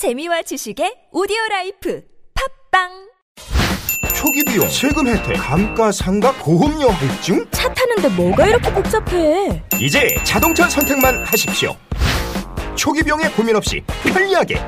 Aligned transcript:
재미와 0.00 0.40
지식의 0.40 1.08
오디오 1.12 1.36
라이프 1.50 2.00
팟빵 2.72 2.88
초기 4.16 4.42
비용, 4.46 4.66
세금 4.66 5.06
혜택, 5.06 5.36
감가상각, 5.36 6.38
보험료 6.38 6.88
할증? 6.88 7.46
차 7.50 7.70
타는데 7.74 8.08
뭐가 8.08 8.46
이렇게 8.46 8.72
복잡해 8.72 9.62
이제 9.78 10.16
자동차 10.24 10.66
선택만 10.70 11.22
하십시오. 11.26 11.76
초기 12.76 13.02
비용에 13.02 13.28
고민 13.36 13.54
없이 13.56 13.82
편리하게 14.04 14.58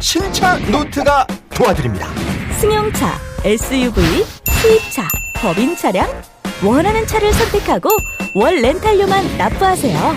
신차 0.00 0.56
노트가 0.70 1.26
도와드립니다. 1.54 2.08
승용차, 2.58 3.12
SUV, 3.44 4.24
수입차, 4.62 5.06
법인 5.34 5.76
차량 5.76 6.08
원하는 6.64 7.06
차를 7.06 7.30
선택하고 7.34 7.90
월 8.34 8.54
렌탈료만 8.62 9.36
납부하세요 9.36 10.16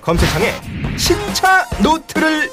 검색창에 0.00 0.52
신차 0.96 1.66
노트를 1.82 2.52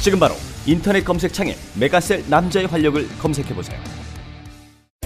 지금 0.00 0.18
바로 0.18 0.34
인터넷 0.64 1.04
검색창에 1.04 1.54
메가셀 1.74 2.24
남자의 2.28 2.66
활력을 2.66 3.06
검색해 3.18 3.54
보세요. 3.54 3.78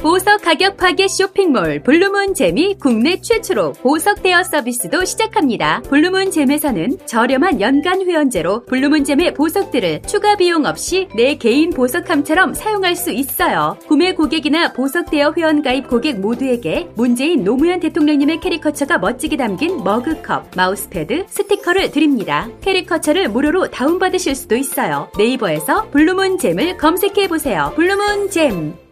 보석 0.04 0.42
가격 0.42 0.76
파괴 0.76 1.08
쇼핑몰 1.08 1.82
블루문 1.82 2.34
잼이 2.34 2.76
국내 2.78 3.22
최초로 3.22 3.72
보석 3.72 4.22
대여 4.22 4.42
서비스도 4.42 5.06
시작합니다. 5.06 5.80
블루문 5.88 6.30
잼에서는 6.30 6.98
저렴한 7.06 7.62
연간 7.62 8.02
회원제로 8.02 8.66
블루문 8.66 9.04
잼의 9.04 9.32
보석들을 9.32 10.02
추가 10.02 10.36
비용 10.36 10.66
없이 10.66 11.08
내 11.16 11.36
개인 11.36 11.70
보석함처럼 11.70 12.52
사용할 12.52 12.96
수 12.96 13.12
있어요. 13.12 13.78
구매 13.88 14.12
고객이나 14.12 14.74
보석 14.74 15.10
대여 15.10 15.32
회원 15.38 15.62
가입 15.62 15.88
고객 15.88 16.20
모두에게 16.20 16.86
문재인 16.96 17.42
노무현 17.42 17.80
대통령님의 17.80 18.40
캐리커처가 18.40 18.98
멋지게 18.98 19.38
담긴 19.38 19.82
머그컵, 19.82 20.50
마우스패드, 20.54 21.24
스티커를 21.30 21.90
드립니다. 21.92 22.50
캐리커처를 22.60 23.30
무료로 23.30 23.70
다운받으실 23.70 24.34
수도 24.34 24.54
있어요. 24.54 25.08
네이버에서 25.16 25.88
블루문 25.92 26.36
잼을 26.36 26.76
검색해 26.76 27.26
보세요. 27.28 27.72
블루문 27.74 28.28
잼. 28.28 28.83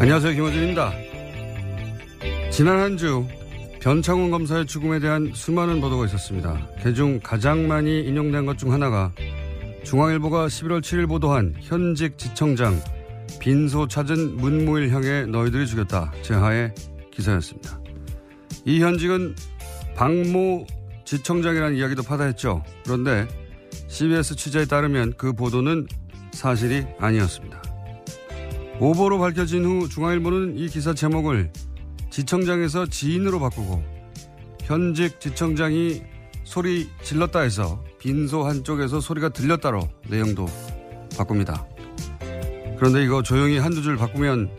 안녕하세요. 0.00 0.34
김호준입니다. 0.34 0.92
지난 2.50 2.78
한 2.78 2.96
주 2.98 3.24
변창훈 3.84 4.30
검사의 4.30 4.64
죽음에 4.64 4.98
대한 4.98 5.30
수많은 5.34 5.82
보도가 5.82 6.06
있었습니다. 6.06 6.58
그중 6.82 7.20
가장 7.22 7.68
많이 7.68 8.00
인용된 8.00 8.46
것 8.46 8.56
중 8.56 8.72
하나가 8.72 9.12
중앙일보가 9.84 10.46
11월 10.46 10.80
7일 10.80 11.06
보도한 11.06 11.54
현직 11.60 12.16
지청장 12.16 12.80
빈소 13.40 13.88
찾은 13.88 14.36
문무일 14.38 14.90
향해 14.90 15.26
너희들이 15.26 15.66
죽였다. 15.66 16.12
제하의 16.22 16.74
기사였습니다. 17.10 17.78
이 18.64 18.80
현직은 18.80 19.34
박모 19.96 20.66
지청장이라는 21.04 21.76
이야기도 21.76 22.02
파다했죠. 22.04 22.64
그런데 22.84 23.28
CBS 23.88 24.36
취재에 24.36 24.64
따르면 24.64 25.12
그 25.18 25.34
보도는 25.34 25.86
사실이 26.32 26.86
아니었습니다. 26.98 27.62
오보로 28.80 29.18
밝혀진 29.18 29.62
후 29.66 29.90
중앙일보는 29.90 30.56
이 30.56 30.68
기사 30.68 30.94
제목을 30.94 31.50
지청장에서 32.14 32.86
지인으로 32.86 33.40
바꾸고 33.40 33.82
현직 34.62 35.18
지청장이 35.20 36.00
소리 36.44 36.88
질렀다 37.02 37.40
해서 37.40 37.82
빈소 37.98 38.44
한쪽에서 38.44 39.00
소리가 39.00 39.30
들렸다로 39.30 39.88
내용도 40.08 40.46
바꿉니다. 41.18 41.66
그런데 42.78 43.02
이거 43.02 43.20
조용히 43.24 43.58
한두 43.58 43.82
줄 43.82 43.96
바꾸면 43.96 44.56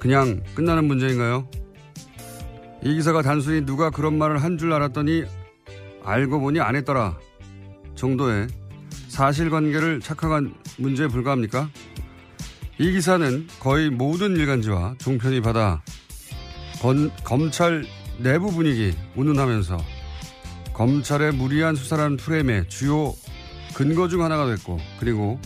그냥 0.00 0.42
끝나는 0.56 0.86
문제인가요? 0.86 1.48
이 2.82 2.92
기사가 2.96 3.22
단순히 3.22 3.64
누가 3.64 3.90
그런 3.90 4.18
말을 4.18 4.42
한 4.42 4.58
줄 4.58 4.72
알았더니 4.72 5.22
알고 6.02 6.40
보니 6.40 6.58
안 6.58 6.74
했더라 6.74 7.16
정도의 7.94 8.48
사실관계를 9.06 10.00
착각한 10.00 10.54
문제에 10.76 11.06
불과합니까? 11.06 11.70
이 12.78 12.90
기사는 12.90 13.46
거의 13.60 13.90
모든 13.90 14.36
일간지와 14.36 14.96
종편이 14.98 15.40
받아 15.40 15.84
건, 16.80 17.10
검찰 17.24 17.84
내부 18.18 18.50
분위기 18.50 18.94
운운하면서 19.16 19.78
검찰의 20.72 21.32
무리한 21.32 21.74
수사라는 21.74 22.16
프레임의 22.16 22.68
주요 22.68 23.14
근거 23.74 24.08
중 24.08 24.22
하나가 24.22 24.46
됐고 24.46 24.78
그리고 24.98 25.38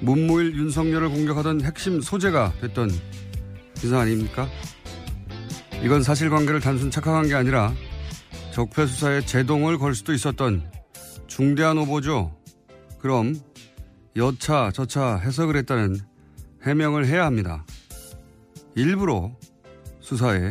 문무일 0.00 0.54
윤석열을 0.56 1.10
공격하던 1.10 1.62
핵심 1.62 2.00
소재가 2.00 2.54
됐던 2.60 2.90
기사 3.74 4.00
아닙니까? 4.00 4.48
이건 5.82 6.02
사실관계를 6.02 6.60
단순 6.60 6.90
착각한 6.90 7.28
게 7.28 7.34
아니라 7.34 7.72
적폐 8.52 8.86
수사에 8.86 9.20
제동을 9.20 9.78
걸 9.78 9.94
수도 9.94 10.12
있었던 10.12 10.70
중대한 11.26 11.78
오보죠. 11.78 12.36
그럼 12.98 13.34
여차 14.16 14.70
저차 14.72 15.16
해석을 15.16 15.56
했다는 15.56 16.00
해명을 16.64 17.06
해야 17.06 17.24
합니다. 17.24 17.64
일부러 18.74 19.32
수사에 20.00 20.50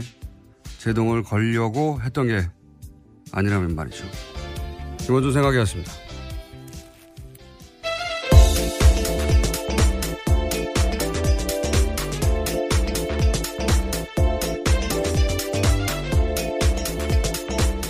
제동을 0.80 1.24
걸려고 1.24 2.00
했던 2.02 2.28
게 2.28 2.48
아니라면 3.32 3.76
말이죠. 3.76 4.06
김원준 5.00 5.34
생각이었습니다. 5.34 5.92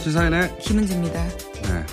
시사인의 0.04 0.58
김은지입니다. 0.60 1.28
네. 1.28 1.86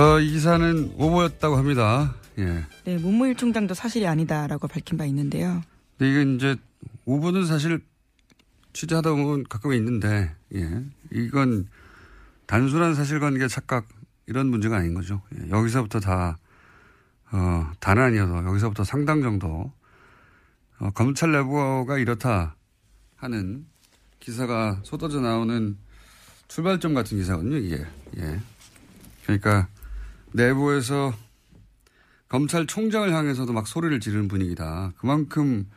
어, 0.00 0.20
이 0.20 0.30
기사는 0.30 0.92
오보였다고 0.98 1.56
합니다. 1.56 2.14
예. 2.38 2.64
네, 2.84 2.98
문무일 2.98 3.36
총장도 3.36 3.74
사실이 3.74 4.06
아니다라고 4.06 4.68
밝힌 4.68 4.98
바 4.98 5.04
있는데요. 5.06 5.62
근데 5.96 6.10
이게 6.10 6.34
이제 6.34 6.56
오보는 7.04 7.46
사실 7.46 7.80
취재하다 8.72 9.10
보면 9.10 9.44
가끔 9.44 9.72
있는데, 9.74 10.34
예. 10.54 10.84
이건 11.12 11.68
단순한 12.46 12.94
사실관계 12.94 13.48
착각 13.48 13.86
이런 14.26 14.48
문제가 14.48 14.76
아닌 14.76 14.94
거죠. 14.94 15.22
예. 15.34 15.50
여기서부터 15.50 16.00
다, 16.00 16.38
어, 17.32 17.70
다는 17.80 18.02
아니어서 18.02 18.44
여기서부터 18.44 18.84
상당 18.84 19.22
정도, 19.22 19.72
어, 20.78 20.90
검찰 20.90 21.32
내부가 21.32 21.98
이렇다 21.98 22.56
하는 23.16 23.66
기사가 24.20 24.80
쏟아져 24.84 25.20
나오는 25.20 25.76
출발점 26.48 26.94
같은 26.94 27.18
기사거든요, 27.18 27.56
이게. 27.56 27.84
예. 28.18 28.40
그러니까 29.24 29.68
내부에서 30.32 31.14
검찰총장을 32.28 33.12
향해서도 33.12 33.52
막 33.52 33.66
소리를 33.66 34.00
지르는 34.00 34.28
분위기다. 34.28 34.92
그만큼 34.96 35.68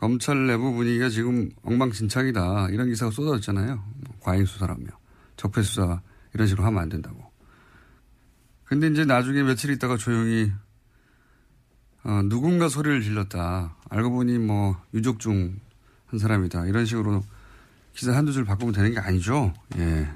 검찰 0.00 0.46
내부 0.46 0.72
분위기가 0.72 1.08
지금 1.08 1.50
엉망진창이다. 1.62 2.68
이런 2.70 2.88
기사가 2.88 3.10
쏟아졌잖아요. 3.10 3.74
뭐 3.76 4.16
과잉 4.20 4.46
수사라며. 4.46 4.86
적폐 5.36 5.62
수사 5.62 6.00
이런 6.34 6.46
식으로 6.46 6.66
하면 6.66 6.82
안 6.82 6.88
된다고. 6.88 7.30
근데 8.64 8.88
이제 8.88 9.04
나중에 9.04 9.42
며칠 9.42 9.70
있다가 9.70 9.96
조용히 9.96 10.50
어, 12.02 12.22
누군가 12.24 12.68
소리를 12.68 13.02
질렀다. 13.02 13.76
알고 13.90 14.10
보니 14.10 14.38
뭐 14.38 14.76
유족 14.94 15.20
중 15.20 15.60
한 16.10 16.18
사람이다. 16.18 16.66
이런 16.66 16.84
식으로 16.86 17.22
기사 17.94 18.12
한두 18.12 18.32
줄 18.32 18.44
바꾸면 18.44 18.74
되는 18.74 18.92
게 18.92 18.98
아니죠. 18.98 19.54
예. 19.76 20.08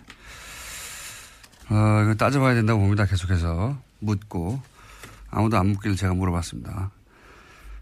어, 1.71 2.03
이거 2.03 2.15
따져봐야 2.19 2.55
된다고 2.55 2.81
봅니다. 2.81 3.07
계속해서 3.07 3.79
묻고 4.01 4.61
아무도 5.31 5.57
안 5.57 5.69
묻기를 5.69 5.97
제가 5.97 6.15
물어봤습니다. 6.15 6.91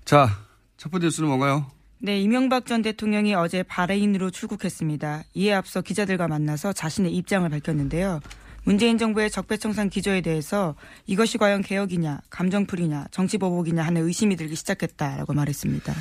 자, 0.04 0.28
첫 0.76 0.90
번째 0.90 1.06
뉴스는 1.06 1.28
뭔가요? 1.28 1.70
네, 2.04 2.20
이명박 2.20 2.66
전 2.66 2.82
대통령이 2.82 3.32
어제 3.34 3.62
바레인으로 3.62 4.32
출국했습니다. 4.32 5.22
이에 5.34 5.52
앞서 5.52 5.82
기자들과 5.82 6.26
만나서 6.26 6.72
자신의 6.72 7.14
입장을 7.14 7.49
밝혔는데요. 7.49 8.19
문재인 8.64 8.99
정부의 8.99 9.31
적폐청산 9.31 9.88
기조에 9.88 10.20
대해서 10.20 10.75
이것이 11.06 11.38
과연 11.38 11.62
개혁이냐, 11.62 12.22
감정풀이냐, 12.28 13.06
정치보복이냐 13.12 13.84
하는 13.84 14.04
의심이 14.04 14.34
들기 14.34 14.56
시작했다라고 14.56 15.32
말했습니다. 15.32 15.94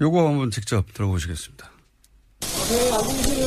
요거 0.00 0.26
한번 0.26 0.50
직접 0.50 0.86
들어보시겠습니다. 0.94 1.70
네, 2.40 2.92
안 2.92 3.02
보이세요? 3.02 3.46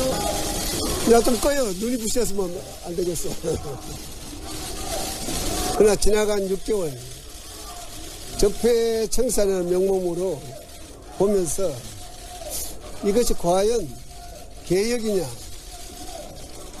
야, 1.12 1.20
좀 1.20 1.36
꺼요. 1.40 1.64
눈이 1.64 1.98
부시었으면 1.98 2.48
안 2.84 2.94
되겠어. 2.94 3.30
그러나 5.76 5.96
지나간 5.96 6.38
6개월, 6.38 6.96
적폐 8.38 9.08
청산을 9.08 9.64
명목으로 9.64 10.40
보면서 11.18 11.95
이것이 13.04 13.34
과연 13.34 13.88
개혁이냐, 14.64 15.26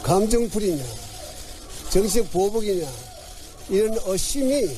감정풀이냐, 0.02 0.84
정식 1.90 2.30
보복이냐, 2.32 2.86
이런 3.68 3.96
의심이 4.06 4.68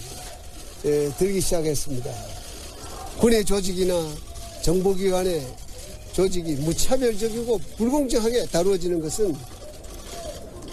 예, 0.85 1.11
들기 1.19 1.40
시작했습니다. 1.40 2.11
군의 3.19 3.44
조직이나 3.44 3.94
정보기관의 4.62 5.46
조직이 6.12 6.55
무차별적이고 6.55 7.58
불공정하게 7.76 8.46
다루어지는 8.46 9.00
것은 9.00 9.34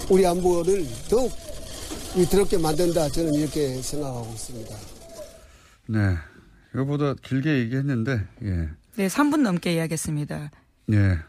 우리 0.09 0.25
안보를 0.25 0.85
더욱 1.09 1.31
위태롭게 2.15 2.57
만든다. 2.57 3.09
저는 3.09 3.33
이렇게 3.33 3.81
생각하고 3.81 4.31
있습니다. 4.33 4.75
네. 5.87 5.99
이거보다 6.73 7.15
길게 7.23 7.59
얘기했는데, 7.59 8.21
예. 8.43 8.69
네, 8.97 9.07
3분 9.07 9.41
넘게 9.41 9.73
이야기했습니다. 9.73 10.51
예. 10.93 11.19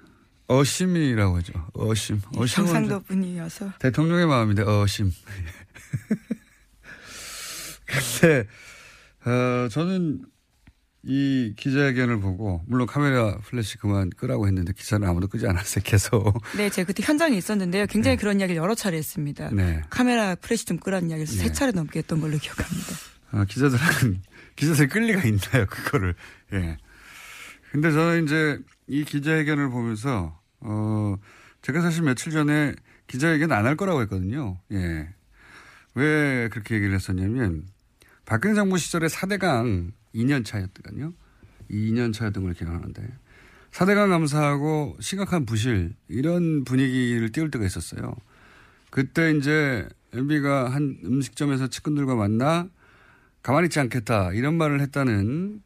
어심이라고 0.48 1.36
하죠. 1.38 1.52
어심. 1.74 2.20
어심은 2.36 2.66
경상도 2.66 3.00
분이어서. 3.00 3.72
대통령의 3.80 4.26
마음인데, 4.26 4.62
어심. 4.62 5.10
근데, 7.86 8.46
어, 9.24 9.68
저는 9.68 10.24
이 11.02 11.54
기자회견을 11.56 12.20
보고, 12.20 12.62
물론 12.66 12.86
카메라 12.86 13.36
플래시 13.38 13.78
그만 13.78 14.10
끄라고 14.10 14.46
했는데 14.46 14.72
기자는 14.72 15.06
아무도 15.08 15.26
끄지 15.26 15.46
않았어요, 15.46 15.82
계속. 15.84 16.40
네, 16.56 16.70
제가 16.70 16.86
그때 16.86 17.02
현장에 17.04 17.36
있었는데요. 17.36 17.86
굉장히 17.86 18.16
그런 18.16 18.38
이야기를 18.40 18.60
여러 18.60 18.74
차례 18.74 18.96
했습니다. 18.98 19.50
네. 19.52 19.82
카메라 19.90 20.34
플래시 20.36 20.64
좀 20.66 20.78
끄라는 20.78 21.10
이야기를 21.10 21.32
네. 21.32 21.38
세 21.42 21.52
차례 21.52 21.72
넘게 21.72 22.00
했던 22.00 22.20
걸로 22.20 22.38
기억합니다. 22.38 22.92
아, 23.32 23.44
기자들은, 23.44 24.22
기자들 24.56 24.88
끌 24.88 25.02
리가 25.06 25.24
있나요, 25.24 25.66
그거를. 25.66 26.14
예. 26.52 26.76
근데 27.76 27.92
저는 27.92 28.24
이제 28.24 28.58
이 28.86 29.04
기자회견을 29.04 29.68
보면서, 29.68 30.40
어, 30.60 31.16
제가 31.60 31.82
사실 31.82 32.04
며칠 32.04 32.32
전에 32.32 32.74
기자회견 33.06 33.52
안 33.52 33.66
할 33.66 33.76
거라고 33.76 34.00
했거든요. 34.00 34.58
예. 34.72 35.10
왜 35.94 36.48
그렇게 36.48 36.76
얘기를 36.76 36.94
했었냐면, 36.94 37.66
박근혜 38.24 38.54
정부 38.54 38.78
시절에 38.78 39.08
4대강 39.08 39.92
2년 40.14 40.42
차였거든요. 40.42 41.12
2년 41.70 42.14
차였던 42.14 42.44
걸 42.44 42.54
기억하는데. 42.54 43.02
4대강 43.72 44.08
감사하고 44.08 44.96
심각한 45.00 45.44
부실, 45.44 45.92
이런 46.08 46.64
분위기를 46.64 47.30
띄울 47.30 47.50
때가 47.50 47.66
있었어요. 47.66 48.16
그때 48.88 49.32
이제 49.32 49.86
MB가 50.14 50.70
한 50.70 50.96
음식점에서 51.04 51.66
측근들과 51.66 52.14
만나 52.14 52.70
가만히 53.42 53.66
있지 53.66 53.78
않겠다 53.80 54.32
이런 54.32 54.54
말을 54.56 54.80
했다는 54.80 55.60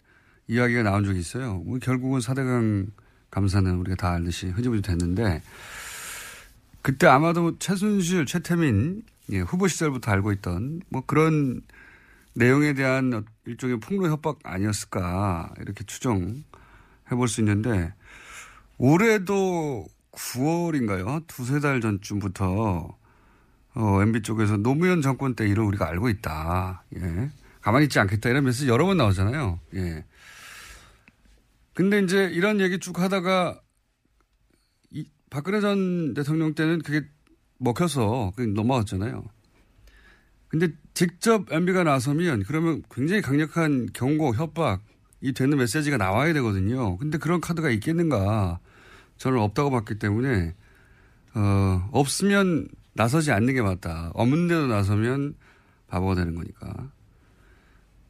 이야기가 0.50 0.82
나온 0.82 1.04
적이 1.04 1.20
있어요. 1.20 1.58
뭐 1.58 1.78
결국은 1.78 2.18
4대강 2.18 2.90
감사는 3.30 3.72
우리가 3.76 3.94
다 3.94 4.10
알듯이 4.12 4.48
흐지부지 4.48 4.82
됐는데 4.82 5.42
그때 6.82 7.06
아마도 7.06 7.56
최순실, 7.58 8.26
최태민 8.26 9.04
예, 9.30 9.40
후보 9.40 9.68
시절부터 9.68 10.10
알고 10.10 10.32
있던 10.32 10.80
뭐 10.88 11.02
그런 11.06 11.60
내용에 12.34 12.72
대한 12.74 13.24
일종의 13.46 13.78
폭로 13.78 14.08
협박 14.10 14.38
아니었을까 14.42 15.54
이렇게 15.60 15.84
추정해 15.84 16.34
볼 17.10 17.28
수 17.28 17.40
있는데 17.40 17.92
올해도 18.78 19.86
9월인가요? 20.12 21.24
두세 21.28 21.60
달 21.60 21.80
전쯤부터 21.80 22.98
어, 23.74 24.02
MB 24.02 24.22
쪽에서 24.22 24.56
노무현 24.56 25.00
정권 25.00 25.36
때 25.36 25.46
일을 25.46 25.62
우리가 25.62 25.86
알고 25.88 26.08
있다. 26.08 26.82
예. 26.96 27.30
가만히 27.60 27.84
있지 27.84 28.00
않겠다. 28.00 28.28
이런 28.30 28.44
메시지 28.44 28.68
여러 28.68 28.84
번 28.84 28.96
나오잖아요. 28.96 29.60
예. 29.76 30.04
근데 31.74 32.00
이제 32.00 32.24
이런 32.24 32.60
얘기 32.60 32.78
쭉 32.78 32.98
하다가 32.98 33.60
이 34.90 35.04
박근혜 35.30 35.60
전 35.60 36.14
대통령 36.14 36.54
때는 36.54 36.82
그게 36.82 37.06
먹혀서 37.58 38.32
그게 38.34 38.50
넘어갔잖아요. 38.52 39.24
근데 40.48 40.68
직접 40.94 41.50
MB가 41.52 41.84
나서면 41.84 42.42
그러면 42.42 42.82
굉장히 42.90 43.22
강력한 43.22 43.88
경고, 43.92 44.34
협박이 44.34 45.32
되는 45.34 45.56
메시지가 45.56 45.96
나와야 45.96 46.32
되거든요. 46.32 46.96
근데 46.98 47.18
그런 47.18 47.40
카드가 47.40 47.70
있겠는가. 47.70 48.58
저는 49.16 49.38
없다고 49.38 49.70
봤기 49.70 50.00
때문에, 50.00 50.54
어, 51.34 51.88
없으면 51.92 52.66
나서지 52.94 53.30
않는 53.30 53.54
게 53.54 53.62
맞다. 53.62 54.10
없는데도 54.14 54.66
나서면 54.66 55.34
바보가 55.86 56.16
되는 56.16 56.34
거니까. 56.34 56.90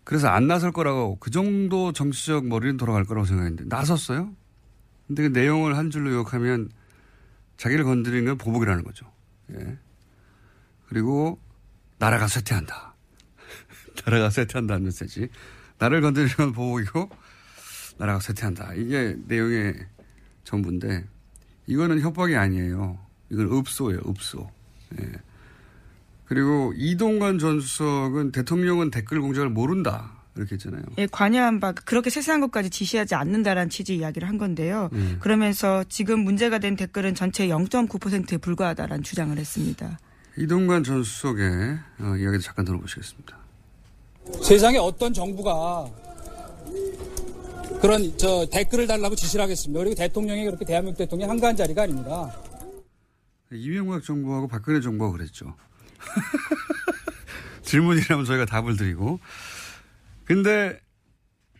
그래서 0.04 0.28
안 0.28 0.46
나설 0.46 0.72
거라고 0.72 1.16
그 1.20 1.30
정도 1.30 1.92
정치적 1.92 2.46
머리는 2.46 2.76
돌아갈 2.76 3.04
거라고 3.04 3.26
생각했는데 3.26 3.64
나섰어요? 3.68 4.34
근데 5.06 5.22
그 5.22 5.28
내용을 5.28 5.76
한 5.76 5.90
줄로 5.90 6.12
요약하면 6.12 6.70
자기를 7.56 7.84
건드리는 7.84 8.24
건 8.24 8.38
보복이라는 8.38 8.84
거죠. 8.84 9.10
예. 9.52 9.76
그리고 10.88 11.38
나라가 11.98 12.26
쇠퇴한다. 12.26 12.94
나라가 14.06 14.30
쇠퇴한다는 14.30 14.84
메시지. 14.84 15.28
나를 15.78 16.00
건드리는 16.00 16.34
건 16.36 16.52
보복이고 16.52 17.10
나라가 17.98 18.20
쇠퇴한다. 18.20 18.74
이게 18.74 19.16
내용의 19.26 19.74
전부인데 20.44 21.06
이거는 21.66 22.00
협박이 22.00 22.36
아니에요. 22.36 22.98
이건 23.30 23.52
읍소예요. 23.52 24.00
읍소. 24.06 24.50
예. 25.00 25.12
그리고 26.30 26.72
이동관 26.76 27.40
전 27.40 27.60
수석은 27.60 28.30
대통령은 28.30 28.92
댓글 28.92 29.20
공작을 29.20 29.48
모른다. 29.48 30.12
이렇게 30.36 30.54
했잖아요. 30.54 30.80
예, 30.98 31.08
관여한 31.08 31.58
바 31.58 31.72
그렇게 31.72 32.08
세세한 32.08 32.40
것까지 32.42 32.70
지시하지 32.70 33.16
않는다라는 33.16 33.68
취지 33.68 33.96
이야기를 33.96 34.28
한 34.28 34.38
건데요. 34.38 34.90
음. 34.92 35.16
그러면서 35.18 35.82
지금 35.88 36.20
문제가 36.20 36.60
된 36.60 36.76
댓글은 36.76 37.16
전체 37.16 37.48
0.9%에 37.48 38.36
불과하다라는 38.36 39.02
주장을 39.02 39.36
했습니다. 39.36 39.98
이동관 40.38 40.84
전 40.84 41.02
수석의 41.02 41.78
어, 41.98 42.16
이야기도 42.16 42.38
잠깐 42.38 42.64
들어보시겠습니다. 42.64 43.36
세상에 44.44 44.78
어떤 44.78 45.12
정부가 45.12 45.90
그런 47.80 48.16
저 48.18 48.46
댓글을 48.52 48.86
달라고 48.86 49.16
지시를 49.16 49.42
하겠습니다. 49.42 49.80
그리고 49.80 49.96
대통령이 49.96 50.44
그렇게 50.44 50.64
대한민국 50.64 50.96
대통령이 50.98 51.28
한가한 51.28 51.56
자리가 51.56 51.82
아닙니다. 51.82 52.32
이명박 53.50 54.04
정부하고 54.04 54.46
박근혜 54.46 54.80
정부가 54.80 55.10
그랬죠. 55.10 55.56
질문이라면 57.62 58.24
저희가 58.24 58.44
답을 58.46 58.76
드리고. 58.76 59.20
근데 60.24 60.80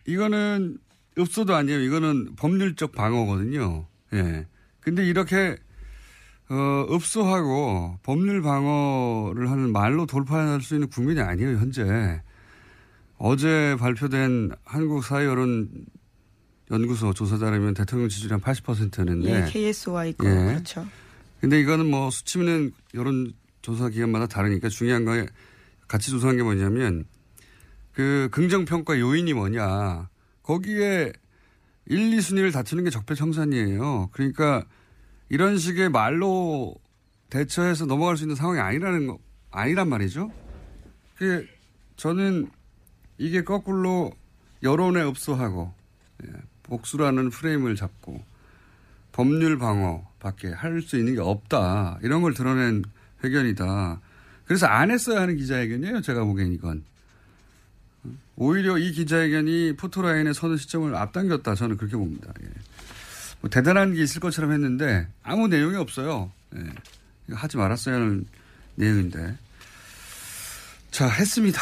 이거는 0.07 0.79
읍소도 1.19 1.55
아니에요. 1.55 1.81
이거는 1.81 2.37
법률적 2.37 2.93
방어거든요. 2.93 3.87
예. 4.15 4.47
근데 4.81 5.07
이렇게 5.07 5.57
어, 6.49 6.87
읍소하고 6.91 7.99
법률 8.03 8.43
방어를 8.43 9.51
하는 9.51 9.73
말로 9.73 10.07
돌파할 10.07 10.61
수 10.63 10.75
있는 10.75 10.89
국민이 10.89 11.21
아니에요, 11.21 11.59
현재. 11.59 12.23
어제 13.19 13.77
발표된 13.79 14.51
한국 14.65 15.05
사회 15.05 15.27
여론 15.27 15.69
연구소 16.71 17.13
조사 17.13 17.39
따르면 17.39 17.75
대통령 17.75 18.09
지지율이 18.09 18.33
한 18.33 18.41
80%였는데. 18.41 19.31
예, 19.31 19.51
KSY 19.51 20.15
거 20.15 20.29
예. 20.29 20.35
그렇죠. 20.47 20.87
근데 21.41 21.61
이거는 21.61 21.87
뭐 21.87 22.11
수치는 22.11 22.73
여론 22.95 23.33
조사 23.63 23.89
기관마다 23.89 24.27
다르니까 24.27 24.69
중요한 24.69 25.05
거에 25.05 25.27
같이 25.89 26.11
조사한 26.11 26.37
게 26.37 26.43
뭐냐면 26.43 27.05
그 27.93 28.29
긍정평가 28.33 28.99
요인이 28.99 29.33
뭐냐. 29.35 30.09
거기에 30.43 31.13
1, 31.87 32.11
2순위를 32.11 32.53
다투는 32.53 32.85
게 32.85 32.91
적폐청산이에요. 32.91 34.11
그러니까 34.13 34.65
이런 35.29 35.59
식의 35.59 35.91
말로 35.91 36.75
대처해서 37.31 37.87
넘어갈 37.87 38.17
수 38.17 38.25
있는 38.25 38.37
상황이 38.37 38.61
아니라는 38.61 39.07
거, 39.07 39.19
아니란 39.51 39.89
말이죠. 39.89 40.31
그, 41.17 41.47
저는 41.97 42.51
이게 43.19 43.43
거꾸로 43.45 44.13
여론에 44.63 45.03
읍소하고, 45.03 45.73
예, 46.25 46.33
복수라는 46.65 47.31
프레임을 47.31 47.77
잡고, 47.77 48.23
법률 49.13 49.59
방어 49.59 50.09
밖에 50.19 50.49
할 50.49 50.83
수 50.83 50.97
있는 50.97 51.15
게 51.15 51.21
없다. 51.21 51.99
이런 52.03 52.23
걸 52.23 52.35
드러낸 52.35 52.83
회견이다. 53.23 54.01
그래서 54.45 54.67
안 54.67 54.91
했어야 54.91 55.23
하는 55.23 55.37
기자회견이에요. 55.37 56.01
제가 56.01 56.25
보기엔 56.25 56.53
이건. 56.53 56.85
오히려 58.37 58.79
이 58.79 58.93
기자회견이 58.93 59.75
포토라인에 59.77 60.33
서는 60.33 60.57
시점을 60.57 60.95
앞당겼다. 60.95 61.55
저는 61.55 61.77
그렇게 61.77 61.97
봅니다. 61.97 62.33
예. 62.43 62.49
뭐 63.41 63.51
대단한 63.51 63.95
게 63.95 64.03
있을 64.03 64.21
것처럼 64.21 64.53
했는데 64.53 65.07
아무 65.23 65.49
내용이 65.49 65.77
없어요. 65.77 66.33
예. 66.57 67.35
하지 67.35 67.59
말았어야 67.59 67.97
하는 67.97 68.27
내용인데. 68.77 69.37
자, 70.91 71.07
했습니다. 71.07 71.61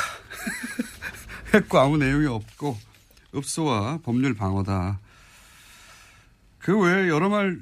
했고 1.54 1.78
아무 1.78 1.96
내용이 1.98 2.26
없고 2.26 2.78
읍소와 3.34 3.98
법률 4.02 4.34
방어다. 4.34 4.98
그 6.60 6.78
외에 6.78 7.08
여러 7.08 7.28
말 7.28 7.58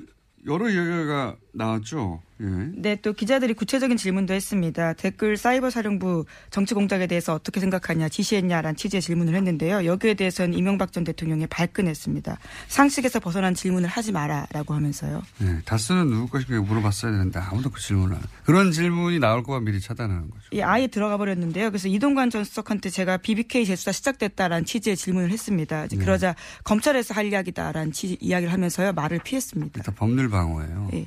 여러 0.47 0.69
이야기가 0.69 1.37
나왔죠. 1.57 2.21
예. 2.41 2.45
네, 2.75 2.97
또 2.97 3.15
기자들이 3.15 3.55
구체적인 3.55 3.97
질문도 3.97 4.35
했습니다. 4.35 4.93
댓글 4.93 5.37
사이버 5.37 5.71
사령부 5.71 6.27
정치 6.51 6.75
공작에 6.75 7.07
대해서 7.07 7.33
어떻게 7.33 7.61
생각하냐, 7.61 8.09
지시했냐라는 8.11 8.77
취지의 8.77 9.01
질문을 9.01 9.35
했는데요. 9.35 9.87
여기에 9.87 10.15
대해서는 10.15 10.53
이명박 10.53 10.93
전 10.93 11.05
대통령이 11.05 11.47
발끈했습니다. 11.47 12.39
상식에서 12.69 13.21
벗어난 13.21 13.55
질문을 13.55 13.89
하지 13.89 14.13
마라라고 14.13 14.75
하면서요. 14.75 15.23
네, 15.39 15.61
다스는 15.65 16.09
누구 16.09 16.29
것인가 16.29 16.61
물어봤어야 16.61 17.13
되는데 17.13 17.41
아무도 17.41 17.71
그 17.71 17.81
질문을 17.81 18.17
안. 18.17 18.23
그런 18.45 18.71
질문이 18.71 19.19
나올 19.19 19.43
거만 19.43 19.65
미리 19.65 19.81
차단하는 19.81 20.31
거죠. 20.31 20.43
이 20.53 20.61
아예 20.61 20.87
들어가 20.87 21.17
버렸는데요. 21.17 21.71
그래서 21.71 21.89
이동관 21.89 22.29
전 22.29 22.45
수석한테 22.45 22.91
제가 22.91 23.17
BBK 23.17 23.65
재수사 23.65 23.93
시작됐다라는 23.93 24.67
취지의 24.67 24.97
질문을 24.97 25.31
했습니다. 25.31 25.89
네. 25.89 25.97
그러자 25.97 26.35
검찰에서 26.65 27.15
할 27.15 27.27
이야기다라는 27.27 27.93
취지 27.93 28.19
이야기를 28.21 28.53
하면서요 28.53 28.93
말을 28.93 29.21
피했습니다. 29.25 29.73
일단 29.77 29.95
법률 29.95 30.29
방어예요. 30.29 30.91
예. 30.93 31.07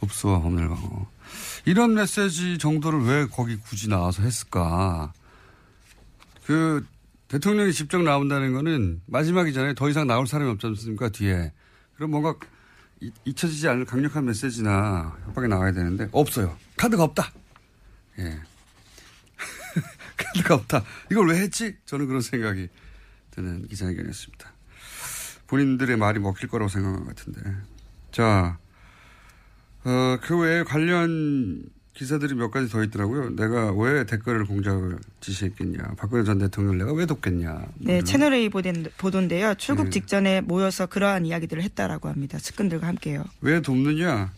법률 0.00 0.68
방어. 0.68 1.06
이런 1.64 1.94
메시지 1.94 2.58
정도를 2.58 3.02
왜 3.04 3.26
거기 3.26 3.56
굳이 3.56 3.88
나와서 3.88 4.22
했을까? 4.22 5.12
그 6.46 6.86
대통령이 7.28 7.72
직접 7.72 8.00
나온다는 8.02 8.54
거는 8.54 9.02
마지막이잖아요. 9.06 9.74
더 9.74 9.88
이상 9.90 10.06
나올 10.06 10.26
사람이 10.26 10.50
없지 10.52 10.66
않습니까? 10.68 11.10
뒤에. 11.10 11.52
그럼 11.96 12.10
뭔가 12.12 12.34
이- 13.00 13.12
잊혀지지 13.24 13.68
않을 13.68 13.84
강력한 13.84 14.24
메시지나 14.24 15.16
협박이 15.26 15.48
나와야 15.48 15.72
되는데 15.72 16.08
없어요. 16.12 16.56
카드가 16.76 17.02
없다. 17.04 17.30
예. 18.20 18.40
카드가 20.16 20.54
없다. 20.54 20.84
이걸 21.10 21.28
왜 21.28 21.40
했지? 21.40 21.76
저는 21.84 22.06
그런 22.06 22.22
생각이 22.22 22.68
드는 23.32 23.68
기자회견이었습니다. 23.68 24.52
본인들의 25.48 25.96
말이 25.96 26.18
먹힐 26.18 26.48
거라고 26.48 26.68
생각한 26.68 27.04
것 27.04 27.14
같은데. 27.14 27.40
자, 28.10 28.58
어, 29.88 30.18
그 30.20 30.36
외에 30.38 30.62
관련 30.64 31.62
기사들이 31.94 32.34
몇 32.34 32.50
가지 32.50 32.68
더 32.68 32.84
있더라고요. 32.84 33.30
내가 33.30 33.72
왜 33.72 34.04
댓글을 34.04 34.44
공작을 34.44 34.98
지시했겠냐. 35.20 35.94
박근혜 35.96 36.24
전 36.24 36.38
대통령을 36.38 36.76
내가 36.78 36.92
왜 36.92 37.06
돕겠냐. 37.06 37.66
네, 37.78 38.02
채널A 38.02 38.50
보도인- 38.50 38.90
보도인데요. 38.98 39.54
출국 39.54 39.84
네. 39.84 39.90
직전에 39.90 40.40
모여서 40.42 40.84
그러한 40.86 41.24
이야기들을 41.24 41.62
했다라고 41.62 42.08
합니다. 42.10 42.38
측근들과 42.38 42.86
함께요. 42.86 43.24
왜 43.40 43.62
돕느냐? 43.62 44.30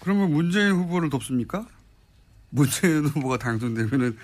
그러면 0.00 0.32
문재인 0.32 0.72
후보를 0.72 1.10
돕습니까? 1.10 1.66
문재인 2.50 3.04
후보가 3.04 3.36
당선되면은 3.38 4.16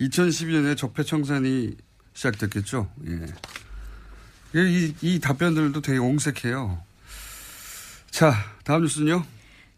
2012년에 0.00 0.76
적폐 0.76 1.02
청산이 1.02 1.76
시작됐겠죠. 2.14 2.88
예. 3.08 3.26
이, 4.54 4.94
이 5.02 5.18
답변들도 5.18 5.80
되게 5.82 5.98
옹색해요. 5.98 6.80
자, 8.10 8.32
다음 8.64 8.82
뉴스는요? 8.82 9.24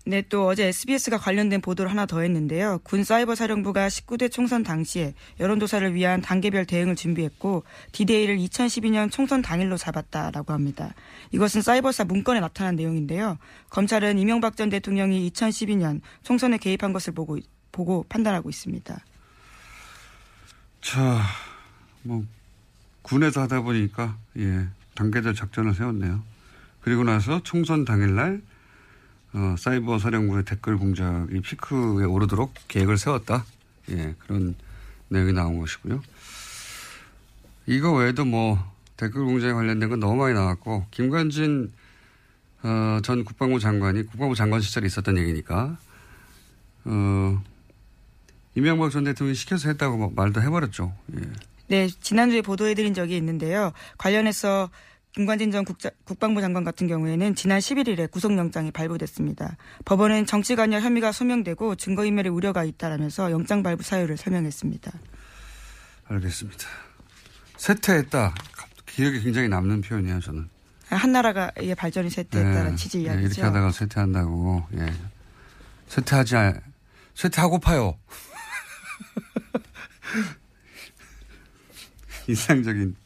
네, 0.06 0.22
또 0.28 0.46
어제 0.46 0.66
SBS가 0.66 1.16
관련된 1.16 1.62
보도를 1.62 1.90
하나 1.90 2.04
더 2.04 2.20
했는데요. 2.20 2.80
군 2.82 3.04
사이버 3.04 3.34
사령부가 3.34 3.88
19대 3.88 4.30
총선 4.30 4.62
당시에 4.62 5.14
여론조사를 5.40 5.94
위한 5.94 6.20
단계별 6.20 6.66
대응을 6.66 6.94
준비했고 6.94 7.64
디데이를 7.92 8.36
2012년 8.36 9.10
총선 9.10 9.40
당일로 9.40 9.78
잡았다라고 9.78 10.52
합니다. 10.52 10.94
이것은 11.32 11.62
사이버사 11.62 12.04
문건에 12.04 12.40
나타난 12.40 12.76
내용인데요. 12.76 13.38
검찰은 13.70 14.18
이명박 14.18 14.58
전 14.58 14.68
대통령이 14.68 15.30
2012년 15.30 16.02
총선에 16.22 16.58
개입한 16.58 16.92
것을 16.92 17.14
보고 17.14 17.38
보고 17.72 18.04
판단하고 18.08 18.50
있습니다. 18.50 18.96
자, 20.80 21.22
뭐, 22.02 22.24
군에서 23.02 23.40
하다 23.42 23.62
보니까, 23.62 24.16
예, 24.36 24.68
단계별 24.94 25.34
작전을 25.34 25.74
세웠네요. 25.74 26.22
그리고 26.82 27.02
나서 27.02 27.42
총선 27.42 27.84
당일날, 27.84 28.42
어, 29.34 29.56
사이버 29.58 29.98
사령부의 29.98 30.44
댓글 30.44 30.78
공작이 30.78 31.40
피크에 31.40 32.04
오르도록 32.04 32.54
계획을 32.68 32.98
세웠다. 32.98 33.44
예, 33.90 34.14
그런 34.20 34.54
내용이 35.08 35.32
나온 35.32 35.58
것이고요. 35.58 36.02
이거 37.66 37.92
외에도 37.92 38.24
뭐, 38.24 38.58
댓글 38.96 39.24
공작에 39.24 39.52
관련된 39.52 39.88
건 39.88 39.98
너무 40.00 40.16
많이 40.16 40.34
나왔고, 40.34 40.86
김관진, 40.92 41.72
어, 42.62 43.00
전 43.02 43.24
국방부 43.24 43.58
장관이 43.58 44.06
국방부 44.06 44.36
장관 44.36 44.60
시절에 44.60 44.86
있었던 44.86 45.18
얘기니까, 45.18 45.76
어, 46.84 47.42
이명박 48.54 48.90
전 48.90 49.02
대통령이 49.02 49.34
시켜서 49.34 49.68
했다고 49.68 49.96
뭐 49.96 50.12
말도 50.14 50.42
해버렸죠. 50.42 50.94
예. 51.16 51.22
네, 51.66 51.88
지난주에 51.88 52.40
보도해드린 52.40 52.94
적이 52.94 53.16
있는데요. 53.16 53.72
관련해서 53.98 54.70
김관진 55.14 55.52
전 55.52 55.64
국자, 55.64 55.90
국방부 56.02 56.40
장관 56.40 56.64
같은 56.64 56.88
경우에는 56.88 57.36
지난 57.36 57.60
11일에 57.60 58.10
구속영장이 58.10 58.72
발부됐습니다. 58.72 59.56
법원은 59.84 60.26
정치관여 60.26 60.80
혐의가 60.80 61.12
소명되고 61.12 61.76
증거인멸의 61.76 62.32
우려가 62.32 62.64
있다라면서 62.64 63.30
영장 63.30 63.62
발부 63.62 63.84
사유를 63.84 64.16
설명했습니다. 64.16 64.90
알겠습니다. 66.08 66.66
쇠퇴했다. 67.56 68.34
기억에 68.86 69.20
굉장히 69.20 69.48
남는 69.48 69.82
표현이에요, 69.82 70.18
저는. 70.18 70.48
한나라가의 70.88 71.76
발전이 71.76 72.10
쇠퇴했다는 72.10 72.74
취지 72.76 72.98
예, 72.98 73.02
이야기죠. 73.02 73.26
이렇게 73.26 73.42
하다가 73.42 73.70
쇠퇴한다고, 73.70 74.64
예. 74.78 74.92
쇠퇴하지, 75.88 76.36
않- 76.36 76.60
쇠퇴하고파요. 77.14 77.96
인상적인, 82.26 82.96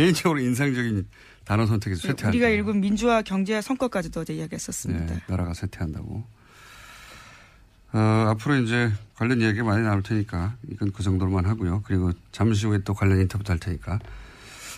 개인적으로 0.00 0.40
인상적인 0.40 1.06
단어 1.44 1.66
선택에서 1.66 2.02
네, 2.02 2.08
쇠퇴한다. 2.08 2.28
우리가 2.28 2.48
읽은 2.48 2.80
민주화 2.80 3.22
경제와 3.22 3.60
성과까지도 3.60 4.20
어제 4.20 4.34
이야기했었습니다. 4.34 5.14
네, 5.14 5.20
나라가 5.26 5.52
쇠퇴한다고. 5.52 6.24
어, 7.92 7.98
앞으로 7.98 8.56
이제 8.56 8.90
관련 9.14 9.40
이야기 9.40 9.62
많이 9.62 9.82
나올 9.82 10.02
테니까 10.02 10.54
이건 10.70 10.92
그 10.92 11.02
정도로만 11.02 11.44
하고요. 11.44 11.82
그리고 11.84 12.12
잠시 12.32 12.66
후에 12.66 12.78
또 12.84 12.94
관련 12.94 13.20
인터뷰도 13.20 13.52
할 13.52 13.58
테니까. 13.58 13.98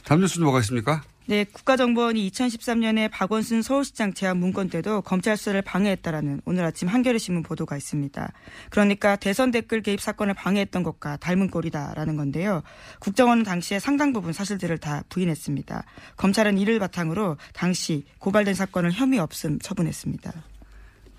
다음 0.04 0.20
뉴스는 0.20 0.44
뭐가 0.44 0.60
있습니까? 0.60 1.02
네, 1.26 1.44
국가정보원이 1.44 2.28
2013년에 2.30 3.08
박원순 3.10 3.62
서울시장 3.62 4.12
제안 4.12 4.38
문건 4.38 4.68
때도 4.68 5.02
검찰 5.02 5.36
수사를 5.36 5.62
방해했다라는 5.62 6.42
오늘 6.44 6.64
아침 6.64 6.88
한겨레 6.88 7.18
신문 7.18 7.44
보도가 7.44 7.76
있습니다. 7.76 8.32
그러니까 8.70 9.14
대선 9.14 9.52
댓글 9.52 9.82
개입 9.82 10.00
사건을 10.00 10.34
방해했던 10.34 10.82
것과 10.82 11.18
닮은 11.18 11.48
꼴이다라는 11.48 12.16
건데요. 12.16 12.62
국정원은 12.98 13.44
당시에 13.44 13.78
상당 13.78 14.12
부분 14.12 14.32
사실들을 14.32 14.78
다 14.78 15.04
부인했습니다. 15.10 15.84
검찰은 16.16 16.58
이를 16.58 16.80
바탕으로 16.80 17.36
당시 17.52 18.04
고발된 18.18 18.54
사건을 18.54 18.92
혐의 18.92 19.20
없음 19.20 19.60
처분했습니다. 19.60 20.32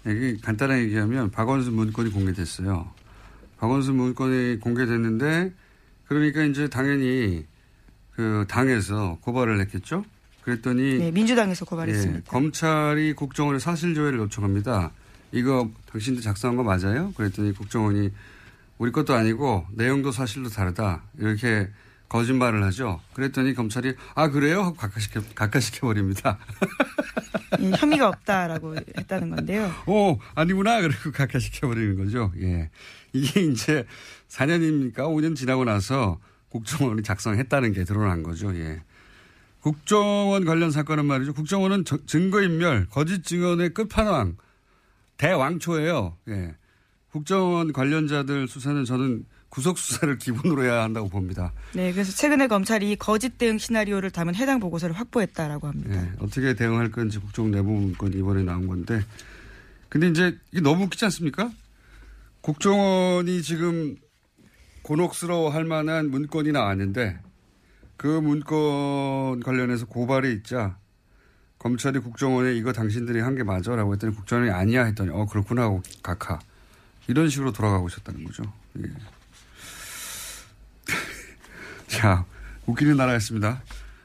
이게 0.06 0.38
간단하게 0.42 0.84
얘기하면 0.84 1.32
박원순 1.32 1.74
문건이 1.74 2.12
공개됐어요. 2.12 2.92
박원순 3.58 3.96
문건이 3.96 4.60
공개됐는데 4.60 5.54
그러니까 6.08 6.44
이제 6.44 6.68
당연히 6.68 7.46
그 8.16 8.46
당에서 8.48 9.18
고발을 9.22 9.60
했겠죠. 9.62 10.06
그랬더니 10.44 10.98
네, 10.98 11.12
민주당에서 11.12 11.66
고발했습니다. 11.66 12.18
예, 12.20 12.24
검찰이 12.28 13.14
국정원에 13.14 13.60
사실 13.60 13.96
조회를 13.96 14.20
요청합니다. 14.20 14.92
이거 15.32 15.70
당신들 15.92 16.22
작성한 16.22 16.58
거 16.58 16.64
맞아요? 16.64 17.12
그랬더니 17.14 17.54
국정원이 17.54 18.12
우리 18.78 18.92
것도 18.92 19.14
아니고 19.14 19.66
내용도 19.72 20.12
사실도 20.12 20.50
다르다. 20.50 21.04
이렇게 21.18 21.70
거짓말을 22.10 22.64
하죠. 22.66 23.00
그랬더니 23.14 23.56
검찰이 23.56 23.96
아 24.14 24.28
그래요? 24.30 24.62
하고 24.62 24.76
각하시켜 24.76 25.22
각하시켜 25.34 25.88
버립니다. 25.88 26.38
예, 27.60 27.72
혐의가 27.78 28.10
없다라고 28.10 28.76
했다는 28.76 29.30
건데요. 29.30 29.72
오 29.88 30.20
아니구나 30.36 30.82
그리고 30.82 31.12
각하시켜 31.12 31.68
버리는 31.68 31.96
거죠. 31.98 32.32
예, 32.42 32.70
이게 33.14 33.42
이제 33.42 33.86
4년입니까 34.30 34.98
5년 34.98 35.36
지나고 35.36 35.64
나서 35.64 36.20
국정원이 36.54 37.02
작성했다는 37.02 37.74
게 37.74 37.84
드러난 37.84 38.22
거죠. 38.22 38.56
예. 38.56 38.84
국정원 39.62 40.46
관련 40.46 40.70
사건은 40.70 41.06
말이죠. 41.06 41.34
국정원은 41.34 41.84
증거인멸, 42.06 42.88
거짓 42.92 43.24
증언의 43.24 43.74
끝판왕, 43.74 44.38
대왕초예요. 45.18 46.16
예. 46.30 46.56
국정원 47.10 47.74
관련자들 47.74 48.48
수사는 48.48 48.86
저는 48.86 49.26
구속 49.50 49.80
수사를 49.80 50.16
기본으로 50.18 50.64
해야 50.64 50.84
한다고 50.84 51.10
봅니다. 51.10 51.54
네, 51.74 51.92
그래서 51.92 52.12
최근에 52.12 52.48
검찰이 52.48 52.96
거짓 52.98 53.38
대응 53.38 53.58
시나리오를 53.58 54.12
담은 54.12 54.36
해당 54.36 54.60
보고서를 54.60 54.96
확보했다라고 54.96 55.68
합니다. 55.68 56.02
네, 56.02 56.12
어떻게 56.20 56.54
대응할 56.54 56.92
건지 56.92 57.18
국정 57.18 57.50
내부 57.50 57.72
문건 57.72 58.14
이번에 58.14 58.44
나온 58.44 58.68
건데, 58.68 59.04
근데 59.90 60.08
이제 60.08 60.38
이게 60.52 60.62
너무 60.62 60.84
웃기지 60.86 61.06
않습니까? 61.06 61.52
국정원이 62.42 63.42
지금 63.42 63.96
곤혹스러워 64.84 65.50
할 65.50 65.64
만한 65.66 66.12
문건이 66.12 66.52
나왔는데 66.52 67.20
그 67.98 68.08
문건 68.08 69.40
관련해서 69.42 69.86
고발이 69.86 70.34
있자 70.34 70.78
검찰이 71.58 72.00
국정원에 72.00 72.54
이거 72.54 72.74
당신들이 72.74 73.22
한 73.22 73.36
게 73.36 73.44
맞아 73.44 73.76
라고 73.76 73.94
했더니 73.94 74.14
국정원이 74.16 74.52
아니야 74.52 74.84
했더니 74.86 75.10
어 75.12 75.26
그렇구나 75.26 75.64
하고 75.64 75.82
각하 76.02 76.40
이런 77.08 77.30
식으로 77.30 77.52
돌아가고 77.54 77.88
있었다는 77.88 78.24
거죠. 78.26 78.44
예. 78.80 78.84
자, 81.88 82.26
웃기는 82.66 82.96
나라였습니다. 82.98 83.62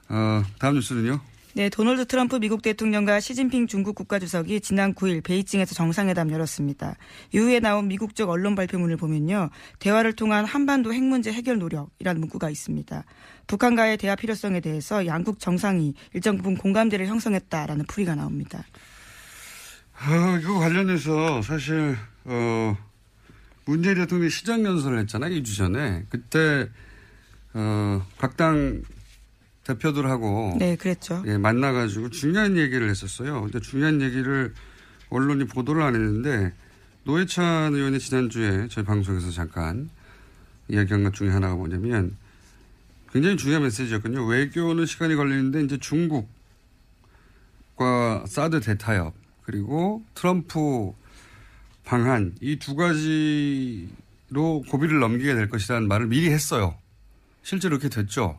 어, 0.09 0.43
다음 0.59 0.75
뉴스는요? 0.75 1.21
네, 1.59 1.69
도널드 1.69 2.05
트럼프 2.07 2.37
미국 2.37 2.63
대통령과 2.63 3.19
시진핑 3.19 3.67
중국 3.67 3.97
국가주석이 3.97 4.61
지난 4.61 4.95
9일 4.95 5.25
베이징에서 5.25 5.75
정상회담 5.75 6.31
열었습니다. 6.31 6.95
이후에 7.35 7.59
나온 7.59 7.89
미국 7.89 8.15
쪽 8.15 8.31
언론 8.31 8.55
발표문을 8.55 8.97
보면요. 8.97 9.51
대화를 9.81 10.13
통한 10.13 10.45
한반도 10.45 10.95
핵 10.95 11.03
문제 11.03 11.33
해결 11.33 11.59
노력이라는 11.59 12.21
문구가 12.21 12.49
있습니다. 12.49 13.05
북한과의 13.49 13.97
대화 13.97 14.15
필요성에 14.15 14.61
대해서 14.61 15.05
양국 15.07 15.41
정상이 15.41 15.95
일정 16.15 16.37
부분 16.37 16.57
공감대를 16.57 17.09
형성했다라는 17.09 17.87
풀이가 17.87 18.15
나옵니다. 18.15 18.63
아, 19.99 20.39
이거 20.41 20.61
관련해서 20.61 21.43
사실 21.43 21.97
어 22.25 22.77
문재인 23.65 23.97
대통령이 23.97 24.31
시장연설을 24.31 25.01
했잖아요. 25.01 25.35
2주 25.41 25.57
전에. 25.57 26.05
그때 26.09 26.69
어, 27.55 28.07
각당 28.17 28.81
대표들하고 29.69 30.57
네, 30.59 30.77
그랬죠. 30.77 31.23
예, 31.27 31.37
만나가지고 31.37 32.09
중요한 32.11 32.57
얘기를 32.57 32.89
했었어요. 32.89 33.43
근데 33.43 33.61
중요한 33.61 34.01
얘기를 34.01 34.55
언론이 35.11 35.45
보도를 35.47 35.83
안 35.83 35.95
했는데 35.95 36.53
노회찬 37.05 37.75
의원이 37.75 37.99
지난주에 37.99 38.69
저희 38.69 38.85
방송에서 38.85 39.31
잠깐 39.31 39.91
이야기한 40.69 41.05
것 41.05 41.15
중에 41.15 41.29
하나가 41.31 41.55
뭐냐면 41.55 42.17
굉장히 43.13 43.37
중요한 43.37 43.63
메시지였거든요. 43.63 44.25
외교는 44.27 44.87
시간이 44.87 45.15
걸리는데 45.17 45.63
이제 45.65 45.79
중국과 45.79 46.29
사드 48.27 48.61
대타협 48.61 49.15
그리고 49.43 50.03
트럼프 50.15 50.93
방한 51.85 52.35
이 52.43 52.59
두 52.59 52.75
가지로 52.75 53.89
고비를 54.69 54.99
넘기게 55.01 55.35
될 55.35 55.49
것이라는 55.49 55.89
말을 55.89 56.07
미리 56.07 56.29
했어요. 56.31 56.75
실제로 57.43 57.79
그렇게 57.79 57.95
됐죠. 58.03 58.39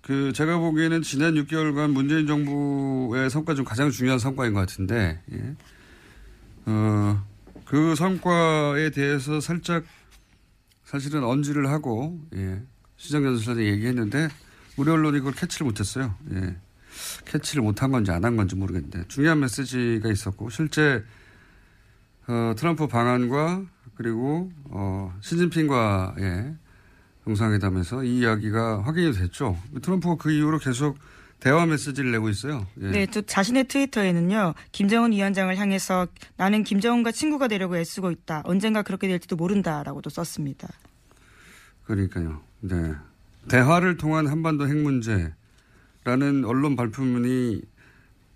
그 0.00 0.32
제가 0.34 0.58
보기에는 0.58 1.02
지난 1.02 1.34
6개월간 1.34 1.92
문재인 1.92 2.26
정부의 2.26 3.30
성과 3.30 3.54
중 3.54 3.64
가장 3.64 3.90
중요한 3.90 4.18
성과인 4.18 4.52
것 4.52 4.60
같은데, 4.60 5.20
예. 5.32 5.54
어, 6.66 7.24
그 7.64 7.94
성과에 7.94 8.90
대해서 8.90 9.40
살짝 9.40 9.84
사실은 10.84 11.24
언지를 11.24 11.68
하고, 11.70 12.20
예. 12.34 12.62
시장연설에 12.96 13.64
얘기했는데, 13.64 14.28
우리 14.76 14.90
언론이 14.90 15.18
그걸 15.20 15.32
캐치를 15.34 15.64
못했어요. 15.66 16.14
예. 16.32 16.56
캐치를 17.24 17.62
못한 17.62 17.90
건지 17.90 18.10
안 18.10 18.24
한 18.24 18.36
건지 18.36 18.56
모르겠는데, 18.56 19.04
중요한 19.08 19.40
메시지가 19.40 20.10
있었고, 20.10 20.50
실제, 20.50 21.02
어, 22.26 22.54
트럼프 22.56 22.86
방안과 22.88 23.64
그리고, 23.94 24.52
어, 24.64 25.16
시진핑과의 25.22 26.56
정상회담에서 27.24 28.04
이 28.04 28.18
이야기가 28.18 28.82
확인이 28.82 29.12
됐죠. 29.12 29.58
트럼프가 29.82 30.16
그 30.16 30.30
이후로 30.30 30.58
계속 30.58 30.98
대화 31.40 31.66
메시지를 31.66 32.12
내고 32.12 32.28
있어요. 32.28 32.66
예. 32.80 32.90
네, 32.90 33.06
또 33.06 33.22
자신의 33.22 33.64
트위터에는요, 33.68 34.54
김정은 34.72 35.12
위원장을 35.12 35.54
향해서 35.56 36.06
나는 36.36 36.64
김정은과 36.64 37.12
친구가 37.12 37.48
되려고 37.48 37.76
애쓰고 37.76 38.10
있다. 38.10 38.42
언젠가 38.44 38.82
그렇게 38.82 39.08
될지도 39.08 39.36
모른다라고도 39.36 40.10
썼습니다. 40.10 40.68
그러니까요. 41.84 42.40
네. 42.60 42.94
대화를 43.48 43.96
통한 43.96 44.26
한반도 44.26 44.66
핵 44.66 44.76
문제라는 44.76 45.34
언론 46.46 46.76
발표문이 46.76 47.60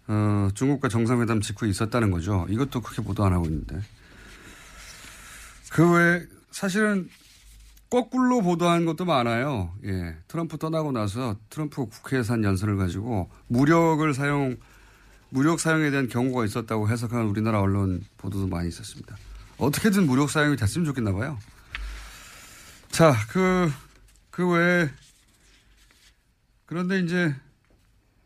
어, 0.09 0.49
중국과 0.55 0.89
정상회담 0.89 1.41
직후에 1.41 1.69
있었다는 1.69 2.11
거죠. 2.11 2.47
이것도 2.49 2.81
크게 2.81 3.03
보도 3.03 3.25
안 3.25 3.33
하고 3.33 3.47
있는데. 3.47 3.79
그 5.71 5.91
외에 5.93 6.23
사실은 6.51 7.09
거꾸로 7.91 8.43
보도한 8.43 8.85
것도 8.85 9.05
많아요. 9.07 9.75
예. 9.85 10.17
트럼프 10.29 10.59
떠나고 10.59 10.93
나서 10.93 11.37
트럼프 11.49 11.87
국회에서 11.87 12.35
한 12.35 12.45
연설을 12.45 12.77
가지고 12.77 13.31
무력을 13.47 14.13
사용, 14.13 14.57
무력 15.31 15.59
사용에 15.59 15.91
대한 15.91 16.09
경고가 16.09 16.45
있었다고 16.45 16.89
해석한 16.89 17.27
우리나라 17.27 17.61
언론 17.61 18.05
보도도 18.19 18.47
많이 18.47 18.69
있었습니다. 18.69 19.17
어떻게든 19.57 20.07
무력 20.07 20.29
사용이 20.31 20.57
됐으면 20.57 20.85
좋겠나 20.85 21.13
봐요. 21.13 21.39
자, 22.91 23.15
그, 23.31 23.71
그 24.31 24.49
외에, 24.49 24.91
그런데 26.67 27.01
이제 27.01 27.35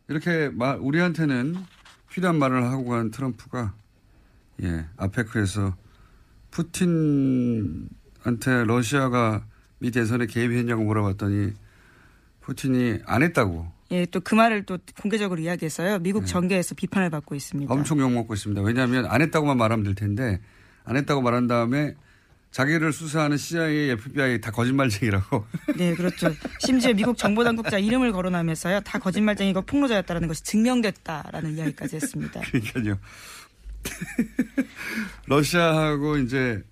이렇게 0.09 0.49
말, 0.49 0.77
우리한테는 0.79 1.57
필요한 2.11 2.39
말을 2.39 2.65
하고 2.65 2.87
간 2.87 3.11
트럼프가, 3.11 3.75
예, 4.63 4.87
아페크에서 4.97 5.77
푸틴한테 6.51 7.89
러시아가 8.67 9.45
미 9.83 9.91
대선에 9.91 10.27
개입했냐고 10.27 10.85
물어봤더니 10.85 11.55
푸틴이 12.41 13.01
안 13.05 13.25
했다고. 13.25 13.67
예, 13.91 14.07
또 14.07 14.21
그 14.21 14.37
말을 14.37 14.63
또 14.63 14.79
공개적으로 15.01 15.41
이야기해서요. 15.41 15.99
미국 15.99 16.21
네. 16.21 16.27
정계에서 16.27 16.77
비판을 16.77 17.11
받고 17.11 17.35
있습니다. 17.35 17.73
엄청 17.75 17.99
욕먹고 17.99 18.33
있습니다. 18.33 18.63
왜냐하면 18.63 19.07
안 19.07 19.21
했다고만 19.23 19.57
말하면 19.57 19.85
될 19.85 19.97
텐데 19.97 20.41
안 20.85 20.97
했다고 20.97 21.21
말한 21.21 21.49
다음에 21.49 21.95
자기를 22.53 22.93
수사하는 22.93 23.37
CIA, 23.37 23.91
FBI 23.91 24.41
다 24.41 24.53
거짓말쟁이라고. 24.53 25.45
네, 25.77 25.95
그렇죠. 25.97 26.33
심지어 26.61 26.93
미국 26.95 27.19
정보당국자 27.19 27.79
이름을 27.79 28.13
거론하면서요. 28.13 28.83
다 28.83 29.01
거짓말쟁이고 29.01 29.63
폭로자였다는 29.63 30.29
것이 30.29 30.45
증명됐다라는 30.45 31.57
이야기까지 31.59 31.97
했습니다. 31.97 32.41
그러니까요. 32.41 32.99
러시아하고 35.27 36.19
이제 36.19 36.63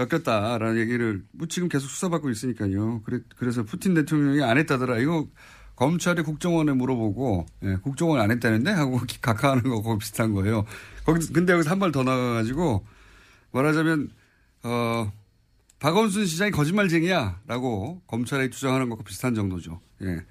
엮였다라는 0.00 0.78
얘기를 0.80 1.22
뭐 1.32 1.46
지금 1.48 1.68
계속 1.68 1.88
수사받고 1.88 2.30
있으니까요. 2.30 3.02
그래, 3.02 3.20
그래서 3.36 3.62
푸틴 3.62 3.94
대통령이 3.94 4.42
안 4.42 4.58
했다더라. 4.58 4.98
이거 4.98 5.28
검찰이 5.76 6.22
국정원에 6.22 6.72
물어보고 6.72 7.46
예, 7.64 7.76
국정원 7.82 8.20
안 8.20 8.30
했다는데 8.30 8.70
하고 8.70 9.00
각하하는 9.22 9.62
거고 9.64 9.98
비슷한 9.98 10.32
거예요. 10.32 10.64
거기 11.04 11.26
근데 11.32 11.52
여기서 11.52 11.70
한 11.70 11.78
발 11.78 11.92
더 11.92 12.02
나가가지고 12.02 12.84
말하자면 13.52 14.10
어 14.64 15.12
박원순 15.78 16.26
시장이 16.26 16.50
거짓말쟁이야라고 16.50 18.02
검찰에 18.06 18.50
주장하는 18.50 18.90
것과 18.90 19.02
비슷한 19.04 19.34
정도죠. 19.34 19.80
예. 20.02 20.22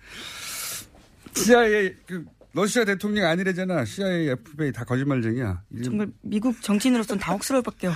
CIA 1.34 1.96
그 2.06 2.26
러시아 2.54 2.84
대통령 2.84 3.26
아니래잖아. 3.28 3.86
CIA, 3.86 4.30
FBI 4.30 4.72
다 4.72 4.84
거짓말쟁이야. 4.84 5.62
정말 5.84 6.08
미국 6.22 6.62
정치인으로서는 6.62 7.20
당혹스러울 7.20 7.64
밖에 7.64 7.90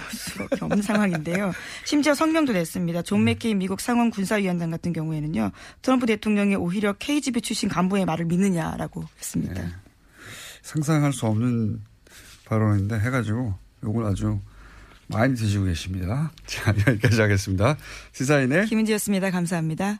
없는 0.62 0.82
상황인데요. 0.84 1.52
심지어 1.86 2.14
성명도 2.14 2.54
냈습니다. 2.54 3.02
존 3.02 3.22
음. 3.22 3.26
맥케인 3.26 3.58
미국 3.58 3.82
상원 3.82 4.12
군사위원장 4.12 4.70
같은 4.70 4.94
경우에는요. 4.94 5.52
트럼프 5.82 6.06
대통령이 6.06 6.56
오히려 6.56 6.94
KGB 6.94 7.42
출신 7.42 7.68
간부의 7.68 8.06
말을 8.06 8.26
믿느냐라고 8.26 9.04
했습니다. 9.18 9.62
네. 9.62 9.68
상상할 10.62 11.14
수 11.14 11.26
없는 11.26 11.82
발언인데 12.46 13.00
해가지고 13.00 13.56
이걸 13.84 14.06
아주 14.06 14.40
많이 15.08 15.36
드시고 15.36 15.66
계십니다. 15.66 16.32
자, 16.46 16.74
여기까지 16.88 17.22
하겠습니다. 17.22 17.78
시사인의 18.12 18.68
김은지였습니다. 18.68 19.32
감사합니다. 19.32 20.00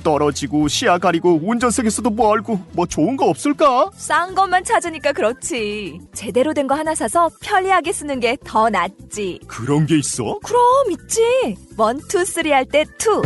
떨어지고, 0.03 0.67
시야 0.67 0.97
가리고, 0.97 1.39
운전석에서도 1.43 2.09
멀고, 2.11 2.59
뭐 2.73 2.85
좋은 2.85 3.15
거 3.17 3.25
없을까? 3.27 3.89
싼 3.95 4.33
것만 4.35 4.63
찾으니까 4.63 5.11
그렇지. 5.13 5.99
제대로 6.13 6.53
된 6.53 6.67
거 6.67 6.75
하나 6.75 6.93
사서 6.95 7.29
편리하게 7.41 7.91
쓰는 7.91 8.19
게 8.19 8.37
더 8.45 8.69
낫지. 8.69 9.39
그런 9.47 9.85
게 9.85 9.97
있어? 9.97 10.39
그럼 10.43 10.61
있지. 10.91 11.55
one, 11.77 11.99
two, 12.07 12.23
three 12.25 12.51
할 12.51 12.65
때 12.65 12.85
two. 12.97 13.21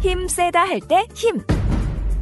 힘 0.00 0.26
세다 0.28 0.60
할 0.62 0.80
때 0.80 1.06
힘. 1.14 1.40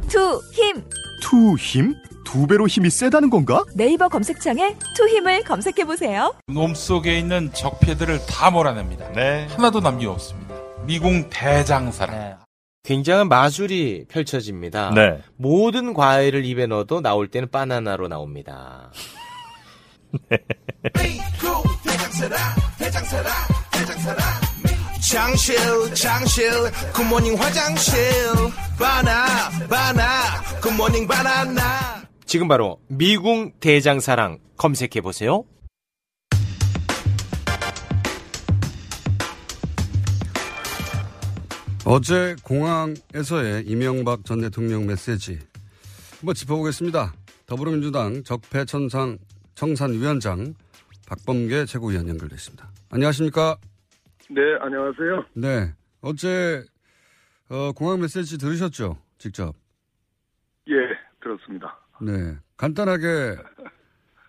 투, 0.07 0.41
힘. 0.51 0.83
투 1.21 1.55
힘? 1.55 1.95
두 2.25 2.47
배로 2.47 2.67
힘이 2.67 2.89
세다는 2.89 3.29
건가? 3.29 3.63
네이버 3.75 4.07
검색창에 4.07 4.75
투 4.95 5.07
힘을 5.07 5.43
검색해 5.43 5.85
보세요. 5.85 6.33
몸 6.47 6.73
속에 6.75 7.17
있는 7.19 7.51
적폐들을 7.53 8.25
다 8.27 8.51
몰아냅니다. 8.51 9.05
하나도 9.55 9.79
남김 9.81 10.07
없습니다. 10.09 10.55
미궁 10.85 11.29
대장사랑. 11.29 12.40
굉장한 12.83 13.29
마술이 13.29 14.05
펼쳐집니다. 14.09 14.91
네. 14.91 15.21
모든 15.37 15.93
과일을 15.93 16.45
입에 16.45 16.65
넣어도 16.65 16.99
나올 17.01 17.27
때는 17.27 17.49
바나나로 17.49 18.07
나옵니다. 18.07 18.91
장실 25.11 25.55
장실 25.93 26.51
굿모닝 26.93 27.35
화장실 27.35 27.95
바나 28.79 29.25
바나 29.69 30.41
굿모닝 30.61 31.07
바나나 31.07 32.03
지금 32.25 32.47
바로 32.47 32.79
미궁 32.87 33.51
대장사랑 33.59 34.39
검색해 34.57 35.01
보세요. 35.01 35.43
어제 41.83 42.35
공항에서의 42.43 43.63
이명박 43.65 44.23
전 44.23 44.41
대통령 44.41 44.85
메시지 44.85 45.39
한번 46.19 46.35
짚어보겠습니다. 46.35 47.11
더불어민주당 47.47 48.23
적폐천상 48.23 49.17
청산위원장 49.55 50.53
박범계 51.07 51.65
최고위원 51.65 52.07
연결돼 52.07 52.35
있습니다. 52.35 52.69
안녕하십니까? 52.91 53.57
네, 54.29 54.41
안녕하세요. 54.61 55.25
네. 55.33 55.73
어제 56.01 56.63
어, 57.49 57.71
공항 57.73 57.99
메시지 57.99 58.37
들으셨죠? 58.37 58.97
직접. 59.17 59.55
예, 60.69 60.75
들었습니다. 61.21 61.79
네. 61.99 62.37
간단하게 62.57 63.37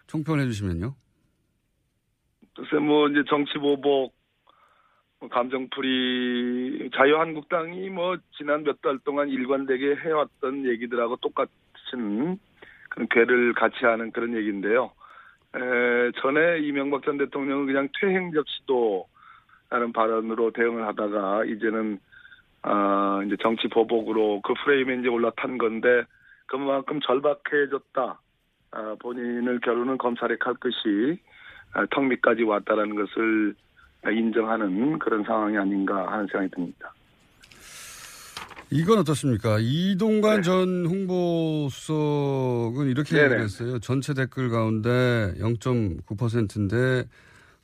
총평해 0.07 0.47
주시면요. 0.47 0.95
글쎄, 2.57 2.77
뭐, 2.77 3.09
이제 3.09 3.21
정치 3.29 3.55
보복, 3.55 3.81
뭐 3.83 4.11
감정풀이, 5.29 6.91
자유한국당이 6.95 7.91
뭐, 7.91 8.17
지난 8.37 8.65
몇 8.65 8.81
달 8.83 8.99
동안 9.05 9.29
일관되게 9.29 9.97
해왔던 9.97 10.67
얘기들하고 10.67 11.17
똑같은 11.17 12.39
그런 12.89 13.09
괴를 13.11 13.55
같이 13.55 13.85
하는 13.85 14.11
그런 14.11 14.35
얘기인데요. 14.37 14.93
에, 15.55 16.11
전에 16.21 16.59
이명박 16.61 17.05
전 17.05 17.19
대통령은 17.19 17.67
그냥 17.67 17.89
퇴행적 18.01 18.49
시도 18.49 19.07
라는 19.71 19.93
발언으로 19.93 20.51
대응을 20.51 20.87
하다가 20.87 21.45
이제는 21.47 21.99
아, 22.63 23.23
이제 23.27 23.37
정치 23.43 23.69
보복으로 23.69 24.41
그 24.43 24.55
프레임에 24.65 24.97
이제 24.97 25.09
올라탄 25.09 25.59
건데 25.59 26.05
그만큼 26.47 27.01
절박해졌다. 27.01 28.21
아, 28.73 28.97
본인을 29.01 29.61
검찰에 29.99 30.37
갈 30.37 30.55
것이 30.55 31.19
아, 31.73 31.87
턱 31.91 32.05
밑까지 32.05 32.43
왔다라는 32.43 32.97
것을 32.97 33.55
인정하는 34.11 34.99
그런 34.99 35.23
상황이 35.25 35.57
아닌가 35.57 36.11
하는 36.11 36.27
생각이 36.27 36.51
듭니다. 36.55 36.93
이건 38.71 38.99
어떻습니까? 39.01 39.59
이동관 39.61 40.43
전 40.43 40.87
홍보 40.87 41.69
수석은 41.71 42.89
이렇게 42.89 43.15
네네. 43.17 43.35
얘기했어요. 43.35 43.79
전체 43.81 44.15
댓글 44.15 44.49
가운데 44.49 45.35
0.9%인데 45.39 47.05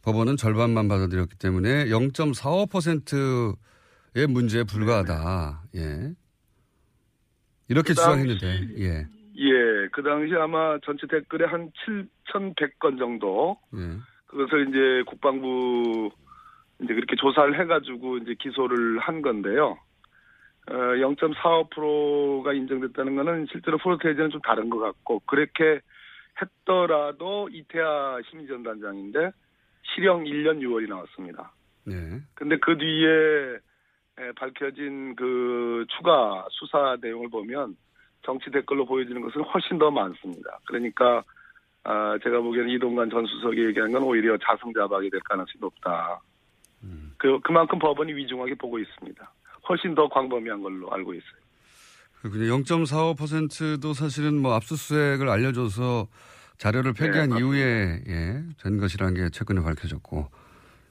법원은 0.02 0.36
절반만 0.36 0.86
받아들였기 0.86 1.36
때문에 1.38 1.86
0.45%의 1.86 4.26
문제에 4.28 4.64
불과하다. 4.64 5.62
예. 5.76 6.12
이렇게 7.68 7.94
그 7.94 8.00
당시- 8.00 8.28
주장했는데, 8.34 8.84
예. 8.84 9.06
예, 9.40 9.88
그 9.92 10.02
당시 10.02 10.34
아마 10.34 10.78
전체 10.84 11.06
댓글에 11.06 11.46
한 11.46 11.70
7,100건 11.86 12.98
정도 12.98 13.56
예. 13.74 13.96
그것을 14.26 14.68
이제 14.68 15.04
국방부 15.10 16.10
이제 16.82 16.94
그렇게 16.94 17.16
조사를 17.16 17.58
해가지고 17.60 18.18
이제 18.18 18.34
기소를 18.38 18.98
한 18.98 19.22
건데요. 19.22 19.78
어, 20.70 20.74
0.45%가 20.74 22.52
인정됐다는 22.52 23.16
거는 23.16 23.46
실제로 23.50 23.78
프로테이즈는 23.78 24.30
좀 24.30 24.40
다른 24.42 24.68
것 24.68 24.78
같고 24.78 25.20
그렇게 25.20 25.80
했더라도 26.40 27.48
이태하 27.50 28.20
심리전단장인데 28.30 29.30
실형 29.82 30.24
1년 30.24 30.60
6월이 30.60 30.88
나왔습니다. 30.88 31.52
네. 31.84 32.20
근데 32.34 32.58
그 32.58 32.76
뒤에 32.76 33.58
에, 34.18 34.32
밝혀진 34.36 35.16
그 35.16 35.86
추가 35.96 36.46
수사 36.50 36.96
내용을 37.00 37.30
보면 37.30 37.76
정치 38.22 38.50
댓글로 38.50 38.84
보여지는 38.84 39.22
것은 39.22 39.42
훨씬 39.42 39.78
더 39.78 39.90
많습니다. 39.90 40.58
그러니까 40.66 41.24
아, 41.84 42.18
제가 42.22 42.40
보기에는 42.40 42.70
이동관 42.70 43.08
전 43.08 43.24
수석이 43.24 43.64
얘기한 43.64 43.92
건 43.92 44.02
오히려 44.02 44.36
자승자박이 44.36 45.08
될 45.08 45.20
가능성이 45.20 45.60
높다. 45.60 46.20
그 47.16 47.40
그만큼 47.40 47.78
법원이 47.78 48.12
위중하게 48.14 48.54
보고 48.54 48.78
있습니다. 48.78 49.32
훨씬 49.68 49.94
더 49.94 50.08
광범위한 50.08 50.62
걸로 50.62 50.92
알고 50.92 51.14
있어요. 51.14 51.38
그냥 52.22 52.62
0.45%도 52.62 53.92
사실은 53.92 54.40
뭐 54.40 54.54
압수수색을 54.54 55.28
알려줘서 55.28 56.08
자료를 56.56 56.92
폐기한 56.92 57.30
네, 57.30 57.38
이후에 57.38 58.02
예, 58.08 58.42
된 58.62 58.78
것이라는 58.78 59.14
게 59.14 59.28
최근에 59.30 59.62
밝혀졌고 59.62 60.26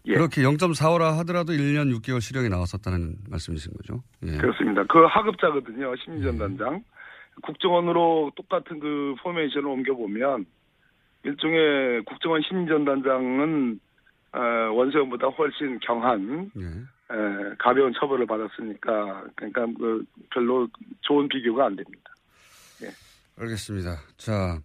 예. 0.08 0.14
그렇게 0.14 0.42
0.45라 0.42 1.18
하더라도 1.18 1.52
1년 1.52 1.94
6개월 1.98 2.22
실형이 2.22 2.48
나왔었다는 2.48 3.18
말씀이신 3.30 3.74
거죠? 3.74 4.04
예. 4.26 4.38
그렇습니다. 4.38 4.84
그 4.88 5.00
하급자거든요. 5.06 5.96
심리전단장. 5.98 6.84
국정원으로 7.44 8.32
똑같은 8.36 8.80
그 8.80 9.16
포메이션을 9.22 9.68
옮겨보면 9.68 10.46
일종의 11.24 12.04
국정원 12.06 12.42
심리전단장은 12.42 13.80
어, 13.80 13.87
원세훈보다 14.34 15.28
훨씬 15.28 15.80
경한 15.80 16.52
예. 16.58 16.66
에, 16.66 17.56
가벼운 17.58 17.94
처벌을 17.94 18.26
받았으니까 18.26 19.26
그러니까 19.36 19.66
그 19.78 20.04
별로 20.32 20.68
좋은 21.02 21.28
비교가 21.28 21.66
안 21.66 21.76
됩니다. 21.76 22.12
알겠습니다. 23.40 23.98
자 24.18 24.60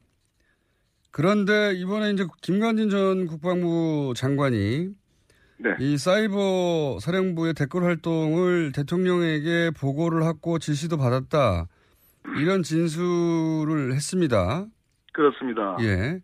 그런데 1.10 1.74
이번에 1.74 2.10
이제 2.10 2.24
김관진 2.40 2.90
전 2.90 3.26
국방부 3.26 4.14
장관이 4.16 4.94
네. 5.58 5.76
이 5.78 5.96
사이버 5.96 6.98
사령부의 7.00 7.54
댓글 7.54 7.84
활동을 7.84 8.72
대통령에게 8.72 9.70
보고를 9.78 10.24
하고 10.24 10.58
지시도 10.58 10.96
받았다 10.96 11.68
이런 12.40 12.62
진술을 12.62 13.92
했습니다. 13.92 14.66
그렇습니다. 15.12 15.76
예. 15.82 16.20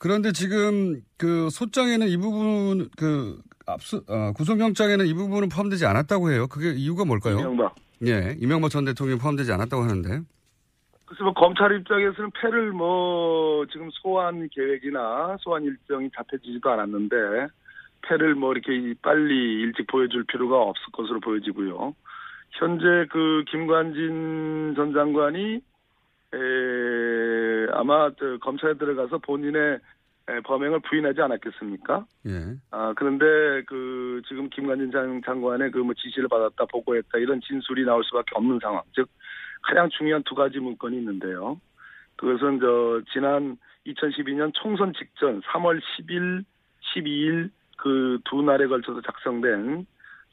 그런데 0.00 0.32
지금 0.32 1.02
그 1.18 1.50
소장에는 1.50 2.08
이 2.08 2.16
부분 2.16 2.88
그 2.96 3.38
압수 3.66 4.02
어, 4.08 4.32
구속영장에는 4.32 5.06
이 5.06 5.12
부분은 5.12 5.50
포함되지 5.50 5.84
않았다고 5.84 6.30
해요. 6.30 6.46
그게 6.48 6.70
이유가 6.70 7.04
뭘까요? 7.04 7.38
이명박. 7.38 7.74
예, 8.06 8.34
이명박 8.40 8.70
전 8.70 8.86
대통령이 8.86 9.20
포함되지 9.20 9.52
않았다고 9.52 9.82
하는데. 9.82 10.08
그래서 11.04 11.24
뭐 11.24 11.34
검찰 11.34 11.76
입장에서는 11.76 12.30
패를 12.40 12.72
뭐 12.72 13.66
지금 13.70 13.90
소환 13.92 14.48
계획이나 14.48 15.36
소환 15.40 15.64
일정이 15.64 16.08
잡혀지지도 16.16 16.70
않았는데 16.70 17.16
패를 18.08 18.34
뭐 18.36 18.52
이렇게 18.52 18.94
빨리 19.02 19.60
일찍 19.60 19.86
보여줄 19.86 20.24
필요가 20.24 20.62
없을 20.62 20.82
것으로 20.92 21.20
보여지고요. 21.20 21.94
현재 22.52 23.06
그 23.10 23.44
김관진 23.50 24.72
전 24.76 24.94
장관이 24.94 25.60
에, 26.32 27.66
아마 27.72 28.10
저 28.18 28.38
검찰에 28.38 28.74
들어가서 28.74 29.18
본인의 29.18 29.78
에, 30.28 30.40
범행을 30.44 30.80
부인하지 30.80 31.20
않았겠습니까? 31.22 32.06
예. 32.26 32.56
아, 32.70 32.92
그런데 32.96 33.24
그 33.66 34.22
지금 34.28 34.48
김관진 34.50 34.92
장, 34.92 35.20
장관의 35.24 35.70
그 35.72 35.78
뭐 35.78 35.94
지시를 35.94 36.28
받았다, 36.28 36.66
보고했다 36.66 37.18
이런 37.18 37.40
진술이 37.40 37.84
나올 37.84 38.04
수밖에 38.04 38.30
없는 38.34 38.58
상황. 38.62 38.82
즉 38.94 39.08
가장 39.62 39.88
중요한 39.90 40.22
두 40.24 40.34
가지 40.34 40.58
문건이 40.58 40.96
있는데요. 40.98 41.60
그것은 42.16 42.60
저 42.60 43.00
지난 43.12 43.56
2012년 43.86 44.52
총선 44.54 44.92
직전 44.92 45.40
3월 45.42 45.80
10일, 45.80 46.44
12일 46.94 47.50
그 47.78 48.18
두 48.24 48.42
날에 48.42 48.66
걸쳐서 48.66 49.00
작성된 49.00 49.86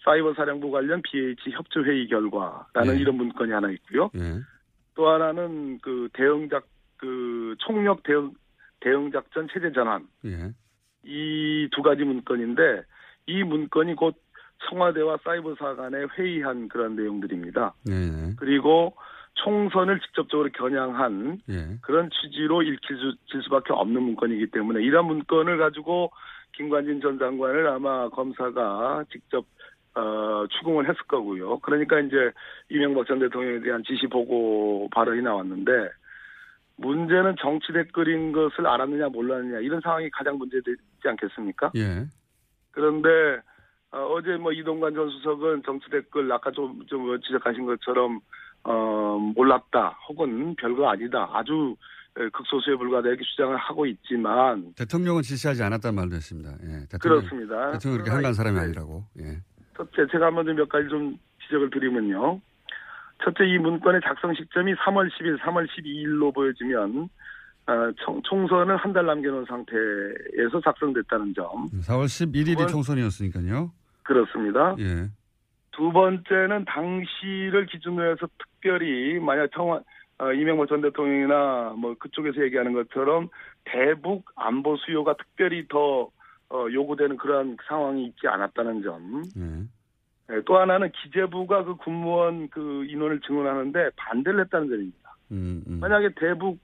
사이버 0.04 0.34
사령부 0.34 0.70
관련 0.70 1.02
BH 1.02 1.52
협조 1.52 1.84
회의 1.84 2.08
결과라는 2.08 2.96
예. 2.96 3.00
이런 3.00 3.16
문건이 3.16 3.52
하나 3.52 3.72
있고요. 3.72 4.12
예. 4.16 4.42
또 4.98 5.08
하나는 5.10 5.80
그 5.82 6.10
대응작 6.14 6.66
그 6.98 7.56
총력 7.60 8.02
대응 8.02 8.34
대응 8.80 9.12
작전 9.12 9.48
체제 9.54 9.72
전환 9.72 10.08
예. 10.26 10.52
이두 11.04 11.84
가지 11.84 12.04
문건인데 12.04 12.82
이 13.28 13.44
문건이 13.44 13.94
곧 13.94 14.16
청와대와 14.68 15.20
사이버사 15.24 15.76
간에 15.76 16.06
회의한 16.18 16.68
그런 16.68 16.96
내용들입니다. 16.96 17.76
네. 17.86 17.94
네. 17.94 18.34
그리고 18.38 18.96
총선을 19.36 20.00
직접적으로 20.00 20.50
겨냥한 20.52 21.42
예. 21.50 21.78
그런 21.82 22.10
취지로 22.10 22.64
읽힐 22.64 22.98
수, 22.98 23.16
질 23.28 23.44
수밖에 23.44 23.74
없는 23.74 24.02
문건이기 24.02 24.48
때문에 24.48 24.82
이런 24.82 25.06
문건을 25.06 25.60
가지고 25.60 26.12
김관진 26.54 27.02
전 27.02 27.20
장관을 27.20 27.68
아마 27.68 28.10
검사가 28.10 29.06
직접 29.12 29.46
어, 29.98 30.46
추궁을 30.48 30.88
했을 30.88 31.02
거고요. 31.08 31.58
그러니까 31.60 32.00
이제 32.00 32.32
이명박 32.70 33.08
전 33.08 33.18
대통령에 33.18 33.62
대한 33.62 33.84
지시 33.84 34.06
보고 34.06 34.88
발언이 34.92 35.24
나왔는데 35.24 35.72
문제는 36.76 37.36
정치 37.42 37.74
댓글인 37.74 38.32
것을 38.32 38.68
알았느냐 38.68 39.08
몰랐느냐 39.10 39.60
이런 39.60 39.82
상황이 39.82 40.08
가장 40.12 40.38
문제되지 40.38 40.78
않겠습니까? 41.04 41.72
예. 41.76 42.06
그런데 42.70 43.10
어, 43.90 44.22
제뭐 44.24 44.52
이동관 44.52 44.94
전 44.94 45.10
수석은 45.10 45.64
정치 45.66 45.90
댓글 45.90 46.32
아까 46.32 46.52
좀, 46.52 46.86
좀 46.86 47.20
지적하신 47.22 47.66
것처럼 47.66 48.20
어, 48.66 49.18
몰랐다 49.36 49.98
혹은 50.10 50.56
별거 50.58 50.90
아니다 50.90 51.28
아주 51.34 51.76
에, 52.20 52.30
극소수에 52.30 52.76
불과하다 52.76 53.10
이렇게 53.10 53.24
주장을 53.24 53.58
하고 53.58 53.88
있지만 53.88 54.74
대통령은 54.76 55.24
지시하지 55.24 55.64
않았다는 55.64 55.96
말도 55.96 56.16
했습니다. 56.16 56.52
예. 56.62 56.86
대통령, 56.88 57.22
그렇습니다. 57.22 57.72
대통령 57.72 57.98
그렇게 57.98 58.12
한간 58.12 58.34
사람이 58.36 58.60
아니라고. 58.60 59.04
예. 59.22 59.42
첫째 59.78 60.08
제가 60.12 60.28
한번 60.28 60.46
좀몇 60.46 60.68
가지 60.70 60.90
좀 60.90 61.18
지적을 61.44 61.70
드리면요. 61.70 62.42
첫째 63.24 63.46
이 63.46 63.58
문건의 63.58 64.02
작성 64.04 64.34
시점이 64.34 64.74
3월 64.76 65.10
10일, 65.12 65.40
3월 65.40 65.68
12일로 65.68 66.34
보여지면 66.34 67.10
어, 67.68 67.92
총, 68.04 68.22
총선을 68.24 68.78
한달 68.78 69.06
남겨놓은 69.06 69.46
상태에서 69.46 70.62
작성됐다는 70.64 71.34
점 71.36 71.68
4월 71.82 72.06
11일이 72.06 72.56
그건- 72.56 72.68
총선이었으니까요. 72.70 73.72
그렇습니다. 74.04 74.76
예. 74.80 75.08
두 75.72 75.92
번째는 75.92 76.66
당시를 76.66 77.66
기준으로 77.68 78.12
해서 78.12 78.28
특별히 78.40 79.20
만약 79.20 79.50
청와 79.54 79.82
어, 80.20 80.32
이명박 80.34 80.68
전 80.70 80.82
대통령이나 80.82 81.76
뭐 81.78 81.94
그쪽에서 82.00 82.42
얘기하는 82.44 82.74
것처럼 82.74 83.30
대북 83.66 84.26
안보 84.36 84.76
수요가 84.78 85.16
특별히 85.16 85.68
더 85.68 86.10
어, 86.50 86.68
요구되는 86.72 87.18
그런 87.18 87.58
상황이 87.68 88.06
있지 88.06 88.28
않았다는 88.28 88.82
점. 88.82 89.24
예. 89.38 89.68
예, 90.30 90.42
또 90.46 90.58
하나는 90.58 90.92
기재부가 90.92 91.64
그 91.64 91.76
군무원 91.76 92.50
그 92.50 92.86
인원을 92.86 93.22
증원하는데 93.22 93.92
반대를 93.96 94.42
했다는 94.42 94.70
점입니다. 94.70 95.16
음, 95.32 95.64
음. 95.68 95.80
만약에 95.80 96.10
대북 96.16 96.60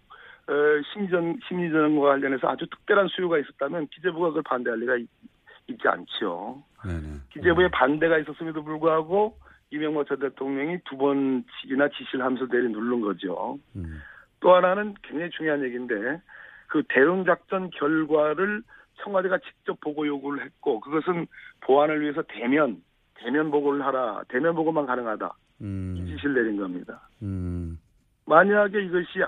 어, 0.47 0.53
심리전 0.91 1.39
심리전과 1.47 2.07
관련해서 2.09 2.49
아주 2.49 2.65
특별한 2.69 3.07
수요가 3.09 3.37
있었다면 3.37 3.87
기재부가 3.87 4.29
그걸 4.29 4.43
반대할 4.43 4.79
리가 4.79 4.97
있, 4.97 5.07
지 5.65 5.87
않죠. 5.87 6.61
네네. 6.85 7.19
기재부의 7.31 7.71
반대가 7.71 8.17
있었음에도 8.17 8.63
불구하고 8.63 9.37
이명박 9.71 10.05
전 10.07 10.19
대통령이 10.19 10.79
두 10.83 10.97
번씩이나 10.97 11.87
지시를 11.87 12.25
하면서 12.25 12.45
내리 12.47 12.67
누른 12.67 12.99
거죠. 12.99 13.57
음. 13.77 14.01
또 14.41 14.53
하나는 14.53 14.93
굉장히 15.01 15.31
중요한 15.31 15.63
얘기인데 15.63 16.21
그 16.67 16.83
대응 16.89 17.23
작전 17.23 17.69
결과를 17.69 18.61
청와대가 19.01 19.37
직접 19.39 19.79
보고 19.81 20.05
요구를 20.05 20.45
했고 20.45 20.79
그것은 20.79 21.27
보안을 21.61 22.01
위해서 22.01 22.21
대면 22.27 22.81
대면 23.15 23.51
보고를 23.51 23.85
하라 23.85 24.23
대면 24.27 24.55
보고만 24.55 24.85
가능하다 24.85 25.33
이 25.59 25.63
음. 25.63 26.05
지시를 26.07 26.33
내린 26.33 26.57
겁니다. 26.57 27.07
음. 27.21 27.79
만약에 28.25 28.81
이것이 28.83 29.19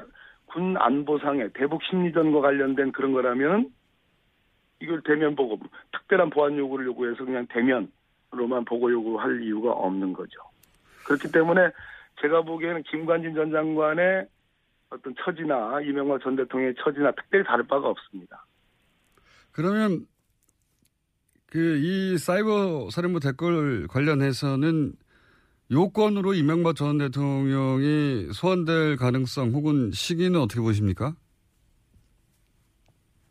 군 0.45 0.77
안보상의 0.77 1.51
대북 1.53 1.83
심리전과 1.83 2.41
관련된 2.41 2.91
그런 2.91 3.13
거라면 3.13 3.71
이걸 4.81 5.01
대면 5.01 5.35
보고 5.35 5.59
특별한 5.91 6.29
보안 6.29 6.57
요구를 6.57 6.85
요구해서 6.87 7.25
그냥 7.25 7.47
대면으로만 7.47 8.65
보고 8.65 8.91
요구할 8.91 9.41
이유가 9.41 9.71
없는 9.71 10.13
거죠. 10.13 10.39
그렇기 11.05 11.31
때문에 11.31 11.69
제가 12.21 12.41
보기에는 12.41 12.83
김관진 12.83 13.35
전 13.35 13.51
장관의 13.51 14.27
어떤 14.89 15.15
처지나 15.23 15.81
이명박 15.81 16.21
전 16.21 16.35
대통령의 16.35 16.75
처지나 16.79 17.11
특별히 17.11 17.43
다를 17.45 17.65
바가 17.65 17.89
없습니다. 17.89 18.45
그러면 19.55 20.05
그 21.55 21.77
이 21.77 22.17
사이버 22.17 22.89
사령부 22.89 23.21
댓글 23.21 23.87
관련해서는 23.87 24.91
요건으로 25.71 26.33
이명박 26.33 26.75
전 26.75 26.97
대통령이 26.97 28.33
소환될 28.33 28.97
가능성 28.97 29.51
혹은 29.51 29.91
시기는 29.91 30.37
어떻게 30.37 30.59
보십니까? 30.59 31.13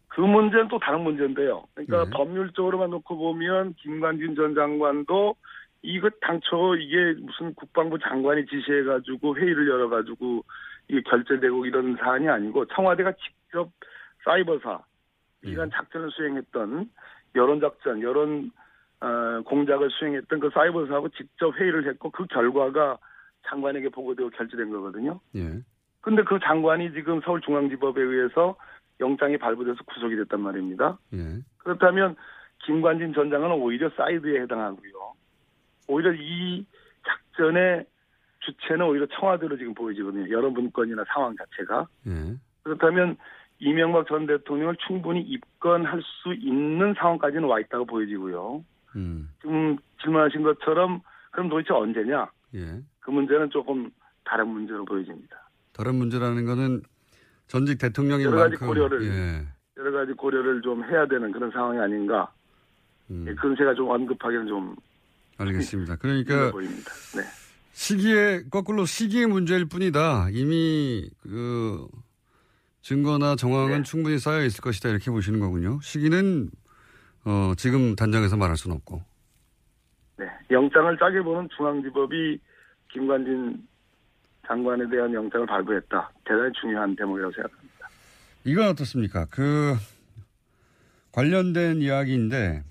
그 0.08 0.22
문제는 0.22 0.68
또 0.68 0.78
다른 0.78 1.02
문제인데요. 1.02 1.64
그러니까 1.74 2.16
법률적으로만 2.16 2.88
놓고 2.88 3.14
보면 3.14 3.74
김관진 3.74 4.34
전 4.36 4.54
장관도 4.54 5.36
이거 5.82 6.08
당초 6.22 6.76
이게 6.76 7.20
무슨 7.20 7.52
국방부 7.54 7.98
장관이 7.98 8.46
지시해가지고 8.46 9.36
회의를 9.36 9.68
열어가지고 9.68 10.42
이게 10.88 11.02
결재되고 11.02 11.66
이런 11.66 11.94
사안이 11.96 12.26
아니고 12.26 12.64
청와대가 12.68 13.12
직접 13.12 13.70
사이버사 14.24 14.80
이런 15.50 15.70
작전을 15.70 16.10
수행했던 16.10 16.90
여론 17.36 17.60
작전, 17.60 18.02
여론 18.02 18.50
어, 19.00 19.42
공작을 19.44 19.90
수행했던 19.90 20.40
그 20.40 20.50
사이버사하고 20.50 21.10
직접 21.10 21.54
회의를 21.56 21.86
했고 21.88 22.10
그 22.10 22.26
결과가 22.26 22.98
장관에게 23.46 23.90
보고되고 23.90 24.30
결재된 24.30 24.70
거거든요. 24.70 25.20
예. 25.36 25.60
근데 26.00 26.22
그 26.22 26.38
장관이 26.42 26.92
지금 26.92 27.20
서울중앙지법에 27.20 28.00
의해서 28.00 28.56
영장이 29.00 29.36
발부돼서 29.38 29.82
구속이 29.84 30.16
됐단 30.16 30.40
말입니다. 30.40 30.98
예. 31.12 31.40
그렇다면 31.58 32.16
김관진 32.64 33.12
전 33.12 33.30
장관은 33.30 33.56
오히려 33.56 33.90
사이드에 33.90 34.40
해당하고요. 34.42 35.14
오히려 35.88 36.12
이 36.14 36.64
작전의 37.06 37.84
주체는 38.40 38.86
오히려 38.86 39.06
청와대로 39.06 39.56
지금 39.56 39.74
보여지거든요. 39.74 40.30
여러 40.30 40.48
문건이나 40.50 41.04
상황 41.12 41.34
자체가. 41.36 41.86
예. 42.06 42.36
그렇다면 42.62 43.16
이명박 43.64 44.06
전 44.06 44.26
대통령을 44.26 44.76
충분히 44.86 45.20
입건할 45.22 46.02
수 46.02 46.34
있는 46.34 46.94
상황까지는 46.98 47.44
와 47.44 47.58
있다고 47.60 47.86
보여지고요. 47.86 48.62
음. 48.96 49.30
지금 49.40 49.78
질문하신 50.02 50.42
것처럼 50.42 51.00
그럼 51.30 51.48
도대체 51.48 51.72
언제냐? 51.72 52.30
예. 52.54 52.82
그 53.00 53.10
문제는 53.10 53.50
조금 53.50 53.90
다른 54.24 54.48
문제로 54.48 54.84
보여집니다. 54.84 55.48
다른 55.72 55.94
문제라는 55.96 56.44
거는 56.44 56.82
전직 57.48 57.78
대통령인 57.78 58.26
여러 58.26 58.36
가지 58.36 58.50
만큼 58.50 58.66
고려를 58.68 59.02
예. 59.04 59.46
여러 59.78 59.92
가지 59.92 60.12
고려를 60.12 60.60
좀 60.62 60.84
해야 60.84 61.06
되는 61.06 61.32
그런 61.32 61.50
상황이 61.50 61.78
아닌가. 61.78 62.30
음. 63.10 63.24
예, 63.26 63.34
그건 63.34 63.56
제가 63.56 63.74
좀 63.74 63.88
언급하기는 63.88 64.46
좀 64.46 64.76
알겠습니다. 65.38 65.96
그러니까 65.96 66.50
보입니다. 66.52 66.90
네. 67.16 67.22
시기에 67.72 68.44
거꾸로 68.50 68.84
시기의 68.84 69.26
문제일 69.26 69.64
뿐이다. 69.64 70.28
이미 70.30 71.10
그 71.22 71.88
증거나 72.84 73.34
정황은 73.34 73.78
네. 73.78 73.82
충분히 73.82 74.18
쌓여 74.18 74.44
있을 74.44 74.60
것이다 74.60 74.90
이렇게 74.90 75.10
보시는 75.10 75.40
거군요. 75.40 75.80
시기는 75.80 76.50
어, 77.24 77.54
지금 77.56 77.96
단정해서 77.96 78.36
말할 78.36 78.58
수는 78.58 78.76
없고. 78.76 79.02
네. 80.18 80.26
영장을 80.50 80.94
짜게 80.98 81.22
보는 81.22 81.48
중앙지법이 81.56 82.38
김관진 82.92 83.66
장관에 84.46 84.86
대한 84.90 85.14
영장을 85.14 85.46
발부했다. 85.46 86.12
대단히 86.26 86.52
중요한 86.60 86.94
대목이라고 86.94 87.32
생각합니다. 87.32 87.88
이건 88.44 88.68
어떻습니까? 88.68 89.24
그 89.30 89.74
관련된 91.12 91.80
이야기인데 91.80 92.64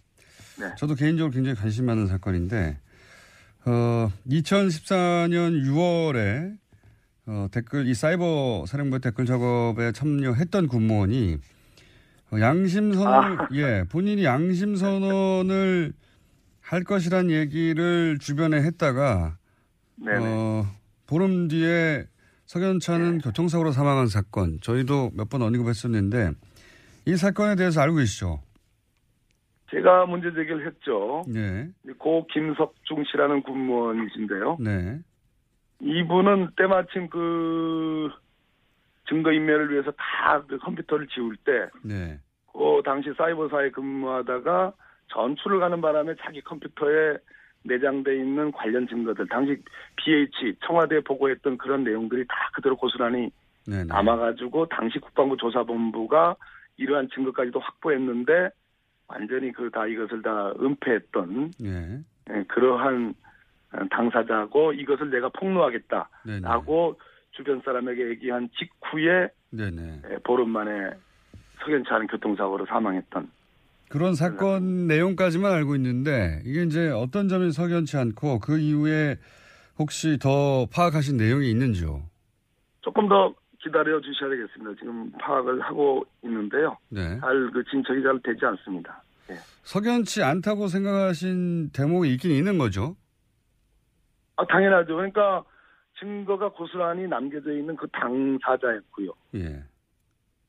네. 0.59 0.75
저도 0.77 0.93
개인적으로 0.93 1.31
굉장히 1.31 1.55
관심 1.55 1.87
많은 1.87 2.05
사건인데 2.05 2.77
어 3.65 4.11
2014년 4.27 5.65
6월에 5.65 6.62
어, 7.25 7.47
댓글 7.51 7.87
이 7.87 7.93
사이버 7.93 8.65
사령부 8.67 8.99
댓글 8.99 9.25
작업에 9.25 9.91
참여했던 9.93 10.67
군무원이 10.67 11.37
어, 12.31 12.39
양심 12.39 12.93
선언 12.93 13.39
아. 13.39 13.47
예 13.53 13.83
본인이 13.89 14.25
양심 14.25 14.75
선언을 14.75 15.93
할 16.61 16.83
것이란 16.83 17.29
얘기를 17.31 18.17
주변에 18.19 18.57
했다가 18.61 19.37
네네. 19.95 20.17
어, 20.25 20.65
보름 21.07 21.47
뒤에 21.47 22.05
석연차는 22.45 23.19
교통사고로 23.19 23.71
사망한 23.71 24.07
사건 24.07 24.59
저희도 24.61 25.11
몇 25.15 25.29
번 25.29 25.41
언급했었는데 25.41 26.31
이 27.05 27.15
사건에 27.15 27.55
대해서 27.55 27.81
알고 27.81 27.97
계시죠? 27.97 28.41
제가 29.71 30.05
문제 30.05 30.27
제기를 30.29 30.67
했죠. 30.67 31.23
네. 31.27 31.67
고 31.97 32.27
김석중 32.27 33.03
씨라는 33.11 33.41
군무원이신데요. 33.43 34.57
네. 34.59 34.99
이분은 35.83 36.51
때마침 36.55 37.09
그 37.09 38.09
증거인멸을 39.09 39.71
위해서 39.71 39.91
다 39.91 40.41
그 40.47 40.57
컴퓨터를 40.57 41.07
지울 41.07 41.35
때, 41.37 41.67
네. 41.83 42.17
그 42.53 42.81
당시 42.85 43.11
사이버사에 43.17 43.69
근무하다가 43.71 44.73
전출을 45.09 45.59
가는 45.59 45.81
바람에 45.81 46.15
자기 46.21 46.41
컴퓨터에 46.41 47.17
내장돼 47.65 48.15
있는 48.17 48.51
관련 48.51 48.87
증거들, 48.87 49.27
당시 49.27 49.61
BH 49.97 50.55
청와대에 50.65 51.01
보고했던 51.01 51.57
그런 51.57 51.83
내용들이 51.83 52.25
다 52.27 52.35
그대로 52.53 52.75
고스란히 52.75 53.29
네네. 53.65 53.85
남아가지고 53.85 54.67
당시 54.67 54.99
국방부 54.99 55.37
조사본부가 55.37 56.35
이러한 56.77 57.09
증거까지도 57.13 57.59
확보했는데 57.59 58.49
완전히 59.07 59.51
그 59.51 59.69
다 59.69 59.85
이것을 59.87 60.21
다 60.21 60.51
은폐했던 60.59 61.51
예. 61.63 61.99
예, 62.31 62.43
그러한 62.47 63.13
어, 63.21 63.22
당사자고 63.89 64.73
이것을 64.73 65.09
내가 65.09 65.29
폭로하겠다라고 65.29 66.99
주변 67.31 67.61
사람에게 67.65 68.09
얘기한 68.09 68.49
직후에 68.57 69.29
네네. 69.51 70.01
예, 70.11 70.17
보름 70.23 70.49
만에 70.49 70.91
석연치 71.63 71.89
않은 71.91 72.07
교통사고로 72.07 72.65
사망했던 72.65 73.29
그런 73.89 74.15
사건 74.15 74.87
내용까지만 74.87 75.51
알고 75.51 75.75
있는데 75.75 76.41
이게 76.45 76.63
이제 76.63 76.89
어떤 76.89 77.27
점이 77.27 77.51
석연치 77.51 77.97
않고 77.97 78.39
그 78.39 78.57
이후에 78.57 79.17
혹시 79.77 80.17
더 80.19 80.67
파악하신 80.73 81.17
내용이 81.17 81.49
있는지요? 81.51 82.01
조금 82.81 83.07
더 83.07 83.33
기다려 83.61 84.01
주셔야 84.01 84.29
되겠습니다. 84.29 84.79
지금 84.79 85.11
파악을 85.19 85.61
하고 85.61 86.03
있는데요. 86.23 86.77
네. 86.89 87.19
잘그 87.19 87.63
진척이 87.69 88.03
잘 88.03 88.19
되지 88.23 88.45
않습니다. 88.45 89.03
예. 89.29 89.35
석연치 89.63 90.21
않다고 90.21 90.67
생각하신 90.67 91.69
대목이 91.71 92.11
있긴 92.13 92.31
있는 92.31 92.57
거죠. 92.57 92.95
아, 94.35 94.45
당연하죠. 94.45 94.95
그러니까 94.95 95.43
증거가 95.99 96.49
고스란히 96.49 97.07
남겨져 97.07 97.51
있는 97.53 97.75
그 97.75 97.87
당사자였고요. 97.87 99.11
예. 99.35 99.63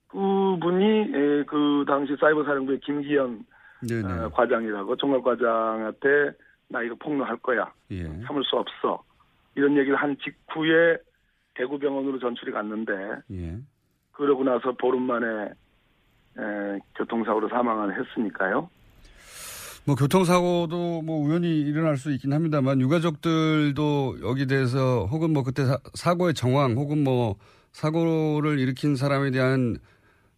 그분이 0.09 1.01
에, 1.15 1.45
그 1.45 1.85
당시 1.87 2.17
사이버 2.17 2.45
사령부의 2.45 2.81
김기현 2.81 3.45
네네. 3.87 4.13
어, 4.13 4.29
과장이라고 4.31 4.97
총괄 4.97 5.23
과장한테 5.23 6.33
나 6.69 6.83
이거 6.83 6.95
폭로할 6.95 7.37
거야. 7.39 7.73
예. 7.91 8.05
참을 8.25 8.43
수 8.45 8.57
없어. 8.57 9.03
이런 9.55 9.77
얘기를 9.77 9.97
한 9.97 10.17
직후에 10.19 10.97
대구병원으로 11.55 12.19
전출이 12.19 12.53
갔는데 12.53 12.93
예. 13.33 13.59
그러고 14.13 14.45
나서 14.45 14.73
보름 14.73 15.03
만에 15.03 15.53
에, 16.39 16.79
교통사고로 16.97 17.49
사망을 17.49 17.99
했으니까요. 17.99 18.71
뭐 19.87 19.95
교통사고도 19.97 21.03
뭐 21.03 21.27
우연히 21.27 21.61
일어날 21.61 21.99
수 21.99 22.11
있긴 22.13 22.33
합니다만 22.33 22.81
유가족들도 22.81 24.17
여기 24.23 24.47
대해서 24.47 25.05
혹은 25.07 25.33
뭐 25.33 25.43
그때 25.43 25.63
사, 25.93 26.15
고의 26.15 26.33
정황 26.33 26.73
혹은 26.73 27.05
뭐 27.05 27.37
사고를 27.73 28.59
일으킨 28.59 28.97
사람에 28.97 29.31
대한 29.31 29.77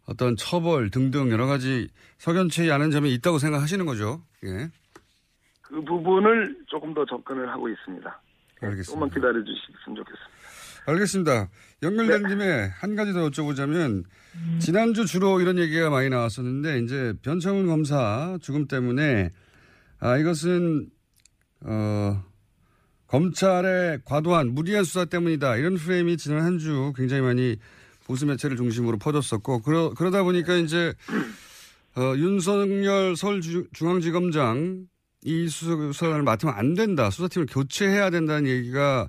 어떤 0.09 0.37
처벌 0.37 0.91
등등 0.91 1.31
여러 1.31 1.47
가지 1.47 1.89
석연치 2.19 2.71
않은 2.73 2.91
점이 2.91 3.13
있다고 3.15 3.39
생각하시는 3.39 3.87
거죠. 3.87 4.23
예. 4.45 4.69
그 5.63 5.81
부분을 5.83 6.57
조금 6.67 6.93
더 6.93 7.05
접근을 7.05 7.49
하고 7.49 7.69
있습니다. 7.69 8.21
알겠습니다. 8.63 8.85
조금만 8.85 9.11
기다려 9.11 9.35
주시면 9.45 9.97
좋겠습니다. 9.97 10.36
알겠습니다. 10.87 11.49
연결된 11.83 12.23
네. 12.23 12.29
김에 12.29 12.71
한 12.79 12.95
가지 12.97 13.13
더 13.13 13.29
여쭤보자면 13.29 14.05
지난주 14.61 15.05
주로 15.05 15.41
이런 15.41 15.59
얘기가 15.59 15.91
많이 15.91 16.09
나왔었는데 16.09 16.81
이제 16.81 17.13
변창훈 17.23 17.67
검사 17.67 18.39
죽음 18.41 18.67
때문에 18.69 19.31
아 19.99 20.17
이것은 20.17 20.89
어 21.63 22.23
검찰의 23.09 24.01
과도한 24.05 24.55
무리한 24.55 24.85
수사 24.85 25.05
때문이다 25.05 25.57
이런 25.57 25.77
프레임이 25.77 26.17
지난 26.17 26.43
한 26.45 26.59
주 26.59 26.93
굉장히 26.97 27.23
많이 27.23 27.57
보수 28.05 28.25
매체를 28.27 28.57
중심으로 28.57 28.99
퍼졌었고 28.99 29.63
그러, 29.63 29.91
그러다 29.91 30.23
보니까 30.23 30.55
이제 30.55 30.95
어, 31.97 32.15
윤석열 32.17 33.17
서울중앙지검장 33.17 34.87
이 35.25 35.49
수사를 35.49 36.23
맡으면 36.23 36.55
안 36.55 36.75
된다 36.75 37.11
수사팀을 37.11 37.47
교체해야 37.47 38.11
된다는 38.11 38.49
얘기가 38.49 39.09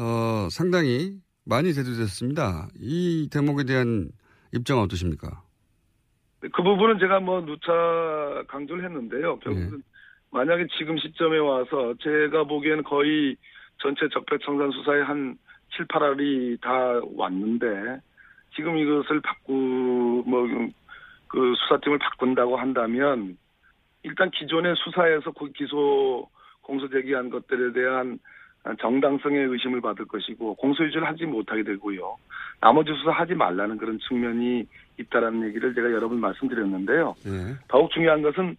어, 0.00 0.48
상당히 0.50 1.18
많이 1.44 1.72
대두됐습니다. 1.72 2.68
이 2.80 3.28
대목에 3.32 3.64
대한 3.64 4.10
입장은 4.54 4.82
어떠십니까? 4.84 5.42
그 6.40 6.62
부분은 6.62 6.98
제가 6.98 7.20
뭐 7.20 7.44
누차 7.44 7.72
강조를 8.48 8.84
했는데요. 8.84 9.38
결국은 9.40 9.82
만약에 10.30 10.66
지금 10.78 10.96
시점에 10.96 11.38
와서 11.38 11.94
제가 12.02 12.44
보기에는 12.44 12.82
거의 12.84 13.36
전체 13.78 14.08
적폐청산 14.12 14.70
수사에 14.70 15.02
한 15.02 15.36
7, 15.76 15.86
8알이 15.86 16.60
다 16.60 16.70
왔는데 17.14 18.00
지금 18.54 18.78
이것을 18.78 19.20
바꾸 19.20 20.24
뭐 20.26 20.46
그 21.30 21.54
수사팀을 21.56 21.98
바꾼다고 21.98 22.56
한다면 22.56 23.38
일단 24.02 24.30
기존의 24.30 24.74
수사에서 24.76 25.30
그 25.30 25.52
기소 25.52 26.28
공소 26.60 26.88
제기한 26.90 27.30
것들에 27.30 27.72
대한 27.72 28.18
정당성의 28.80 29.46
의심을 29.46 29.80
받을 29.80 30.04
것이고 30.06 30.54
공소유지를 30.56 31.06
하지 31.06 31.24
못하게 31.24 31.62
되고요. 31.62 32.16
나머지 32.60 32.90
수사 32.92 33.10
하지 33.10 33.34
말라는 33.34 33.78
그런 33.78 33.98
측면이 33.98 34.66
있다라는 34.98 35.48
얘기를 35.48 35.74
제가 35.74 35.90
여러 35.92 36.08
번 36.08 36.20
말씀드렸는데요. 36.20 37.14
네. 37.24 37.54
더욱 37.68 37.90
중요한 37.90 38.20
것은 38.22 38.56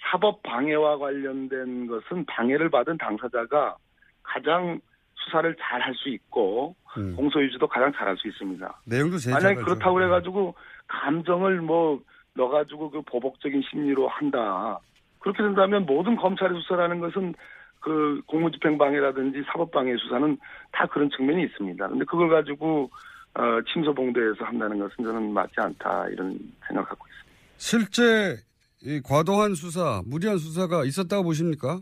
사법 0.00 0.42
방해와 0.42 0.98
관련된 0.98 1.86
것은 1.86 2.24
방해를 2.24 2.70
받은 2.70 2.96
당사자가 2.98 3.76
가장 4.22 4.80
수사를 5.14 5.54
잘 5.60 5.82
할 5.82 5.94
수 5.94 6.08
있고 6.08 6.74
음. 6.96 7.14
공소유지도 7.14 7.68
가장 7.68 7.92
잘 7.92 8.08
할 8.08 8.16
수 8.16 8.26
있습니다. 8.28 8.80
내용도 8.86 9.18
제일 9.18 9.34
만약에 9.34 9.54
잘 9.56 9.64
그렇다고 9.64 9.94
그래가지고 9.94 10.54
감정을 10.88 11.60
뭐 11.60 12.00
넣어가지고 12.34 12.90
그 12.90 13.02
보복적인 13.02 13.62
심리로 13.70 14.08
한다. 14.08 14.78
그렇게 15.18 15.42
된다면 15.42 15.84
모든 15.86 16.16
검찰의 16.16 16.60
수사라는 16.62 16.98
것은 17.00 17.34
그 17.82 18.22
공무집행방해라든지 18.26 19.42
사법방해 19.46 19.96
수사는 19.96 20.38
다 20.72 20.86
그런 20.86 21.10
측면이 21.10 21.42
있습니다. 21.44 21.88
근데 21.88 22.04
그걸 22.04 22.28
가지고 22.30 22.90
어, 23.34 23.42
침소봉대에서 23.72 24.44
한다는 24.44 24.78
것은 24.78 25.04
저는 25.04 25.32
맞지 25.32 25.54
않다 25.58 26.08
이런 26.08 26.38
생각을 26.66 26.88
갖고 26.88 27.06
있습니다. 27.06 27.32
실제 27.56 28.36
이 28.82 29.00
과도한 29.02 29.54
수사, 29.54 30.02
무리한 30.06 30.38
수사가 30.38 30.84
있었다고 30.84 31.24
보십니까? 31.24 31.80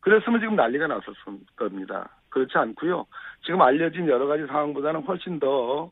그랬으면 0.00 0.40
지금 0.40 0.56
난리가 0.56 0.86
났었을 0.86 1.14
겁니다. 1.56 2.08
그렇지 2.30 2.56
않고요. 2.56 3.06
지금 3.44 3.60
알려진 3.62 4.08
여러 4.08 4.26
가지 4.26 4.46
상황보다는 4.46 5.02
훨씬 5.02 5.38
더 5.38 5.90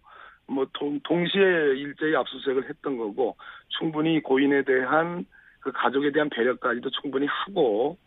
뭐 0.48 0.66
동시에 1.02 1.42
일제히 1.76 2.14
압수수색을 2.14 2.68
했던 2.68 2.96
거고 2.96 3.36
충분히 3.68 4.20
고인에 4.22 4.62
대한 4.62 5.26
그 5.60 5.72
가족에 5.72 6.12
대한 6.12 6.30
배려까지도 6.30 6.90
충분히 7.02 7.26
하고 7.26 7.98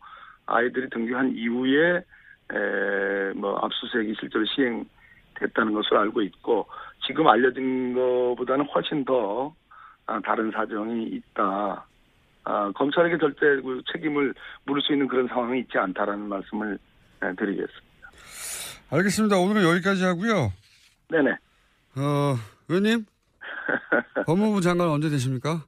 아이들이 0.50 0.90
등교한 0.90 1.34
이후에 1.36 1.98
에, 1.98 3.34
뭐 3.36 3.58
압수수색이 3.58 4.16
실제로 4.20 4.44
시행됐다는 4.46 5.74
것으로 5.74 6.00
알고 6.00 6.22
있고 6.24 6.68
지금 7.06 7.28
알려진 7.28 7.94
것보다는 7.94 8.66
훨씬 8.66 9.06
더 9.06 9.54
아, 10.06 10.20
다른 10.22 10.52
사정이 10.52 11.04
있다. 11.06 11.86
아, 12.44 12.72
검찰에게 12.74 13.18
절대 13.20 13.62
그 13.62 13.82
책임을 13.92 14.34
물을 14.66 14.82
수 14.82 14.94
있는 14.94 15.08
그런 15.08 15.28
상황이 15.28 15.60
있지 15.60 15.78
않다라는 15.78 16.28
말씀을 16.28 16.80
에, 17.22 17.34
드리겠습니다. 17.36 17.90
알겠습니다. 18.92 19.38
오늘은 19.38 19.64
여기까지 19.64 20.04
하고요. 20.04 20.52
네네. 21.10 21.32
어, 21.98 22.36
의원님? 22.68 23.06
법무부 24.26 24.62
장관 24.62 24.90
언제 24.90 25.10
되십니까? 25.10 25.64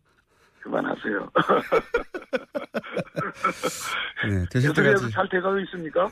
그만하세요. 0.64 1.32
네, 4.30 4.46
되실 4.52 4.74
때까지, 4.74 5.10
잘 5.12 5.28
돼가고 5.30 5.60
있습니까? 5.62 6.10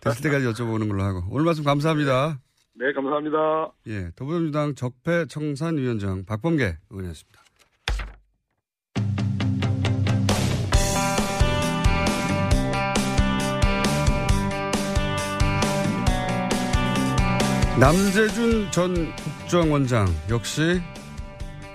되실 0.00 0.22
때까지 0.22 0.46
여쭤보는 0.46 0.88
걸로 0.88 1.02
하고. 1.02 1.24
오늘 1.30 1.44
말씀 1.44 1.64
감사합니다. 1.64 2.38
네, 2.74 2.92
감사합니다. 2.92 3.72
예, 3.88 4.10
더불어민주당 4.16 4.74
적폐청산위원장 4.74 6.24
박범계 6.24 6.78
의원이었습니다. 6.90 7.40
남재준 17.80 18.70
전 18.70 18.94
국정원장 19.16 20.06
역시 20.30 20.80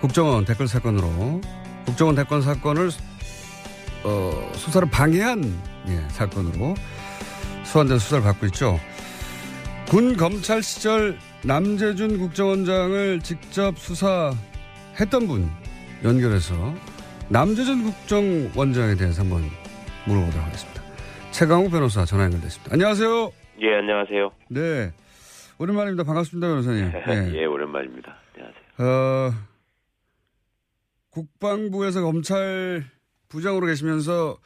국정원 0.02 0.45
댓글 0.45 0.68
사건으로 0.68 1.41
국정원 1.86 2.16
댓글 2.16 2.41
사건을 2.41 2.89
어, 4.04 4.52
수사를 4.54 4.89
방해한 4.89 5.43
예, 5.88 6.10
사건으로 6.10 6.76
소환돼서 7.64 8.00
수사를 8.00 8.24
받고 8.24 8.45
있죠. 8.47 8.80
군 9.89 10.16
검찰 10.16 10.62
시절 10.64 11.18
남재준 11.43 12.20
국정원장을 12.20 13.20
직접 13.22 13.78
수사했던 13.78 15.28
분 15.28 15.50
연결해서 16.04 16.54
남재준 17.30 17.84
국정원장에 17.84 18.95
대해서 18.95 19.22
한번 19.22 19.43
물어보도록 20.06 20.45
하겠습니다. 20.45 20.82
최강욱 21.32 21.72
변호사 21.72 22.06
전화 22.06 22.24
연결됐습니다. 22.26 22.74
안녕하세요. 22.74 23.32
예, 23.62 23.76
안녕하세요. 23.76 24.32
네. 24.50 24.91
오랜만입니다. 25.58 26.04
반갑습니다, 26.06 26.47
변호사님. 26.47 26.91
네. 27.06 27.34
예, 27.41 27.45
오랜만입니다. 27.45 28.16
안녕하세요. 28.36 28.64
어, 28.80 29.34
국방부에서 31.20 32.01
검찰 32.01 32.84
부장으로 33.30 33.65
계시면서 33.67 34.38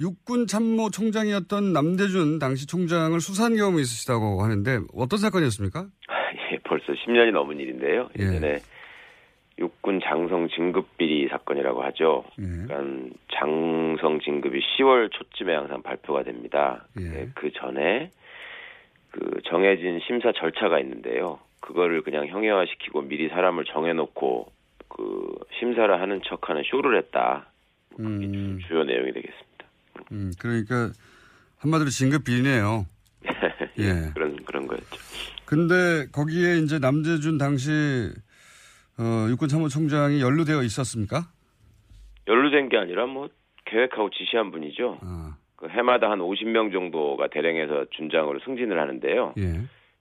육군 0.00 0.46
참모 0.46 0.90
총장이었던 0.90 1.72
남대준 1.72 2.38
당시 2.38 2.66
총장을 2.66 3.18
수사한 3.20 3.56
경험이 3.56 3.82
있으시다고 3.82 4.42
하는데 4.42 4.80
어떤 4.94 5.18
사건이었습니까? 5.18 5.86
예, 6.52 6.58
벌써 6.64 6.92
10년이 6.92 7.32
넘은 7.32 7.60
일인데요. 7.60 8.08
예. 8.18 8.24
예전에 8.24 8.56
육군 9.58 10.00
장성 10.02 10.48
진급 10.48 10.96
비리 10.96 11.28
사건이라고 11.28 11.82
하죠. 11.84 12.24
예. 12.38 12.66
그러니까 12.66 13.14
장성 13.38 14.20
진급이 14.20 14.60
10월 14.60 15.10
초쯤에 15.12 15.54
항상 15.54 15.82
발표가 15.82 16.22
됩니다. 16.22 16.86
예. 16.98 17.04
예, 17.04 17.28
그 17.34 17.52
전에 17.52 18.10
그 19.10 19.40
정해진 19.44 20.00
심사 20.06 20.32
절차가 20.32 20.80
있는데요. 20.80 21.38
그거를 21.60 22.02
그냥 22.02 22.26
형해화시키고 22.26 23.02
미리 23.02 23.28
사람을 23.28 23.64
정해놓고 23.66 24.50
그 24.90 25.34
심사를 25.58 26.00
하는 26.00 26.20
척하는 26.24 26.62
쇼를 26.64 26.98
했다. 26.98 27.46
음, 27.98 28.58
주요 28.66 28.84
내용이 28.84 29.12
되겠습니다. 29.12 29.64
음, 30.12 30.32
그러니까 30.38 30.90
한마디로 31.58 31.90
진급 31.90 32.24
비리네요. 32.24 32.86
예. 33.78 34.10
그런 34.14 34.36
그런 34.44 34.66
거였죠. 34.66 34.86
근데 35.44 36.06
거기에 36.12 36.58
이제 36.58 36.78
남재준 36.78 37.38
당시 37.38 37.70
어, 38.98 39.28
육군 39.30 39.48
참모총장이 39.48 40.20
연루되어 40.20 40.62
있었습니까? 40.62 41.22
연루된 42.28 42.68
게 42.68 42.76
아니라 42.76 43.06
뭐 43.06 43.28
계획하고 43.64 44.10
지시한 44.10 44.50
분이죠. 44.50 44.98
아. 45.02 45.36
그 45.56 45.68
해마다 45.68 46.10
한 46.10 46.18
50명 46.20 46.72
정도가 46.72 47.28
대령해서 47.28 47.84
준장으로 47.90 48.40
승진을 48.44 48.80
하는데요. 48.80 49.34
예. 49.38 49.60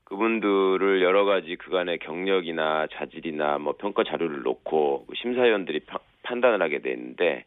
그분들을 0.10 1.02
여러 1.04 1.24
가지 1.24 1.56
그간의 1.56 2.00
경력이나 2.00 2.88
자질이나 2.94 3.60
뭐 3.60 3.76
평가 3.78 4.04
자료를 4.04 4.42
놓고 4.42 5.06
그 5.08 5.14
심사위원들이 5.22 5.82
파- 5.82 6.00
판단을 6.24 6.62
하게 6.62 6.80
돼 6.82 6.92
있는데 6.94 7.46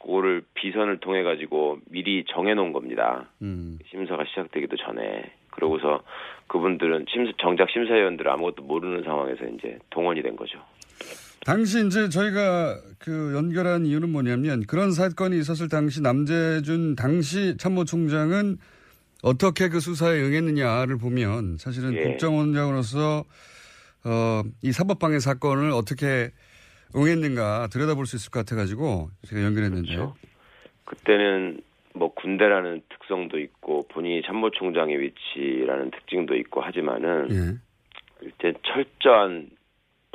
그거를 0.00 0.42
비선을 0.54 0.98
통해 1.00 1.22
가지고 1.24 1.78
미리 1.90 2.24
정해 2.28 2.54
놓은 2.54 2.72
겁니다. 2.72 3.28
음. 3.42 3.78
심사가 3.90 4.24
시작되기도 4.24 4.76
전에 4.76 5.32
그러고서 5.50 6.02
그분들은 6.46 7.06
심 7.08 7.32
정작 7.38 7.68
심사위원들은 7.70 8.30
아무것도 8.30 8.62
모르는 8.62 9.02
상황에서 9.02 9.44
이제 9.46 9.78
동원이 9.90 10.22
된 10.22 10.36
거죠. 10.36 10.60
당시 11.44 11.84
이제 11.86 12.08
저희가 12.08 12.76
그 13.00 13.32
연결한 13.34 13.84
이유는 13.86 14.10
뭐냐면 14.10 14.62
그런 14.66 14.92
사건이 14.92 15.38
있었을 15.38 15.68
당시 15.68 16.02
남재준 16.02 16.94
당시 16.96 17.56
참모총장은 17.56 18.58
어떻게 19.22 19.68
그 19.68 19.80
수사에 19.80 20.20
응했느냐를 20.20 20.98
보면 20.98 21.56
사실은 21.58 21.94
예. 21.94 22.02
국정원장으로서 22.02 23.24
어, 24.04 24.42
이 24.62 24.72
사법방해 24.72 25.18
사건을 25.18 25.70
어떻게 25.70 26.30
응했는가 26.94 27.68
들여다볼 27.72 28.06
수 28.06 28.16
있을 28.16 28.30
것 28.30 28.40
같아가지고 28.40 29.08
제가 29.26 29.42
연결했는데요. 29.42 30.14
그때는 30.84 31.60
뭐 31.94 32.12
군대라는 32.14 32.82
특성도 32.88 33.38
있고 33.38 33.86
본인이 33.88 34.22
참모총장의 34.22 35.00
위치라는 35.00 35.90
특징도 35.90 36.36
있고 36.36 36.60
하지만은 36.60 37.28
예. 37.30 37.58
일단 38.20 38.54
철저한 38.62 39.50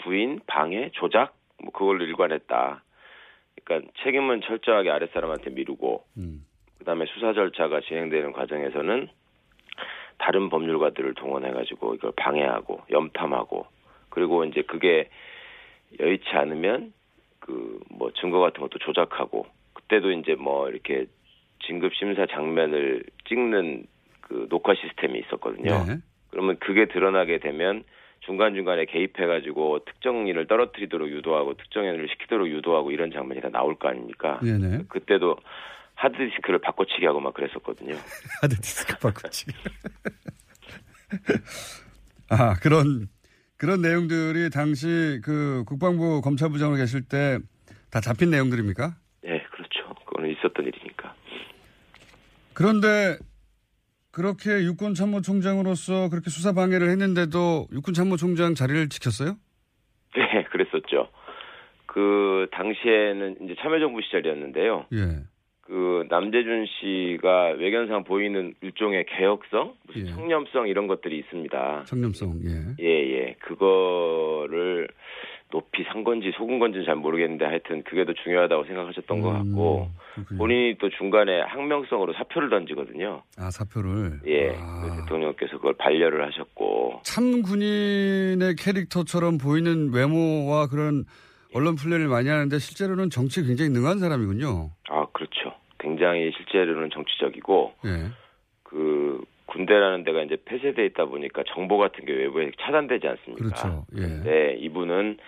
부인, 0.03 0.39
방해, 0.47 0.91
조작 0.93 1.35
뭐 1.61 1.71
그걸로 1.71 2.05
일관했다. 2.05 2.83
그러니까 3.63 3.91
책임은 4.03 4.41
철저하게 4.41 4.89
아랫사람한테 4.89 5.51
미루고 5.51 6.05
음. 6.17 6.45
그다음에 6.81 7.05
수사 7.07 7.33
절차가 7.33 7.81
진행되는 7.81 8.33
과정에서는 8.33 9.07
다른 10.17 10.49
법률가들을 10.49 11.13
동원해 11.15 11.51
가지고 11.51 11.95
이걸 11.95 12.11
방해하고 12.15 12.81
염탐하고 12.91 13.65
그리고 14.09 14.43
이제 14.45 14.61
그게 14.63 15.09
여의치 15.99 16.29
않으면 16.29 16.93
그 17.39 17.81
뭐 18.01 18.11
증거 18.13 18.39
같은 18.39 18.61
것도 18.61 18.79
조작하고 18.79 19.45
그때도 19.73 20.11
이제 20.13 20.33
뭐 20.33 20.67
이렇게 20.69 21.05
진급 21.59 21.93
심사 21.93 22.25
장면을 22.25 23.03
찍는 23.27 23.85
그 24.21 24.47
녹화 24.49 24.73
시스템이 24.73 25.19
있었거든요. 25.19 25.85
네. 25.85 25.97
그러면 26.31 26.57
그게 26.59 26.85
드러나게 26.85 27.37
되면 27.37 27.83
중간중간에 28.21 28.85
개입해가지고 28.85 29.85
특정인을 29.85 30.47
떨어뜨리도록 30.47 31.09
유도하고 31.09 31.53
특정인을 31.53 32.09
시키도록 32.09 32.49
유도하고 32.49 32.89
이런 32.89 33.11
장면이 33.11 33.41
다 33.41 33.49
나올 33.49 33.75
거 33.75 33.89
아닙니까? 33.89 34.39
네네. 34.41 34.85
그때도 34.89 35.37
하드디스크를 36.01 36.59
바꿔치기 36.59 37.05
하고 37.05 37.19
막 37.19 37.33
그랬었거든요. 37.33 37.95
하드디스크 38.41 38.97
바꾸지. 38.99 39.45
아, 42.29 42.53
그런, 42.55 43.07
그런 43.57 43.81
내용들이 43.81 44.49
당시 44.49 45.19
그 45.23 45.63
국방부 45.65 46.21
검찰부장으로 46.21 46.77
계실 46.77 47.03
때 47.03 47.39
다 47.91 47.99
잡힌 47.99 48.29
내용들입니까? 48.31 48.95
네, 49.23 49.43
그렇죠. 49.51 49.93
그거는 50.05 50.31
있었던 50.31 50.65
일이니까. 50.65 51.13
그런데 52.53 53.17
그렇게 54.11 54.63
육군 54.63 54.93
참모총장으로서 54.93 56.09
그렇게 56.09 56.29
수사 56.29 56.53
방해를 56.53 56.89
했는데도 56.89 57.67
육군 57.73 57.93
참모총장 57.93 58.55
자리를 58.55 58.89
지켰어요? 58.89 59.35
네, 60.15 60.43
그랬었죠. 60.45 61.09
그 61.85 62.47
당시에는 62.53 63.37
이제 63.43 63.55
참여정부 63.61 64.01
시절이었는데요. 64.03 64.85
예. 64.93 65.23
그 65.71 66.05
남재준 66.09 66.65
씨가 66.65 67.55
외견상 67.57 68.03
보이는 68.03 68.53
일종의 68.59 69.05
개혁성, 69.05 69.73
무슨 69.87 70.01
예. 70.01 70.11
청렴성 70.11 70.67
이런 70.67 70.87
것들이 70.87 71.17
있습니다. 71.19 71.85
청렴성, 71.85 72.41
예. 72.43 72.83
예, 72.83 72.89
예. 72.89 73.35
그거를 73.39 74.89
높이 75.49 75.85
산 75.85 76.03
건지 76.03 76.33
속은 76.35 76.59
건지는 76.59 76.85
잘 76.85 76.95
모르겠는데 76.97 77.45
하여튼 77.45 77.83
그게 77.83 78.03
더 78.03 78.11
중요하다고 78.11 78.65
생각하셨던 78.65 79.17
음. 79.17 79.21
것 79.21 79.31
같고 79.31 79.87
본인이 80.37 80.75
또 80.77 80.89
중간에 80.89 81.39
항명성으로 81.39 82.11
사표를 82.15 82.49
던지거든요. 82.49 83.21
아, 83.37 83.49
사표를. 83.49 84.19
예. 84.27 84.49
그 84.49 85.01
대통령께서 85.03 85.53
그걸 85.53 85.73
반려를 85.75 86.25
하셨고 86.27 86.99
참 87.03 87.43
군인의 87.43 88.55
캐릭터처럼 88.57 89.37
보이는 89.37 89.93
외모와 89.93 90.67
그런 90.67 91.05
언론 91.53 91.75
플레이를 91.75 92.07
많이 92.07 92.29
하는데 92.29 92.57
실제로는 92.57 93.09
정치 93.09 93.41
에 93.41 93.43
굉장히 93.43 93.71
능한 93.71 93.99
사람이군요. 93.99 94.71
아, 94.89 95.05
그렇죠. 95.13 95.40
굉장히 96.01 96.31
실제로는 96.35 96.89
정치적이고 96.89 97.73
예. 97.85 98.09
그 98.63 99.23
군대라는 99.45 100.03
데가 100.03 100.23
이제 100.23 100.35
폐쇄돼 100.43 100.83
있다 100.87 101.05
보니까 101.05 101.43
정보 101.49 101.77
같은 101.77 102.05
게 102.05 102.11
외부에 102.13 102.49
차단되지 102.59 103.07
않습니까? 103.07 103.43
그렇죠. 103.45 103.85
예. 103.97 104.07
네, 104.23 104.55
이분은 104.57 105.19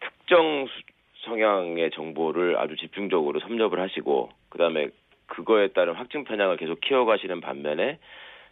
특정 0.00 0.66
수- 0.66 0.82
성향의 1.26 1.90
정보를 1.92 2.58
아주 2.58 2.74
집중적으로 2.76 3.38
섭렵을 3.38 3.78
하시고 3.78 4.30
그다음에 4.48 4.88
그거에 5.26 5.68
따른 5.68 5.94
확증 5.94 6.24
편향을 6.24 6.56
계속 6.56 6.80
키워가시는 6.80 7.40
반면에 7.40 7.98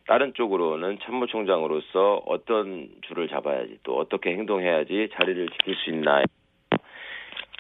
다른 0.07 0.33
쪽으로는 0.35 0.99
참모총장으로서 1.03 2.23
어떤 2.27 2.89
줄을 3.03 3.27
잡아야지 3.29 3.79
또 3.83 3.99
어떻게 3.99 4.31
행동해야지 4.31 5.09
자리를 5.15 5.49
지킬 5.49 5.75
수 5.77 5.91
있나 5.91 6.23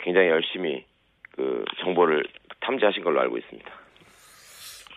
굉장히 0.04 0.28
열심히 0.28 0.84
그 1.32 1.64
정보를 1.80 2.22
탐지하신 2.60 3.02
걸로 3.02 3.20
알고 3.20 3.38
있습니다. 3.38 3.83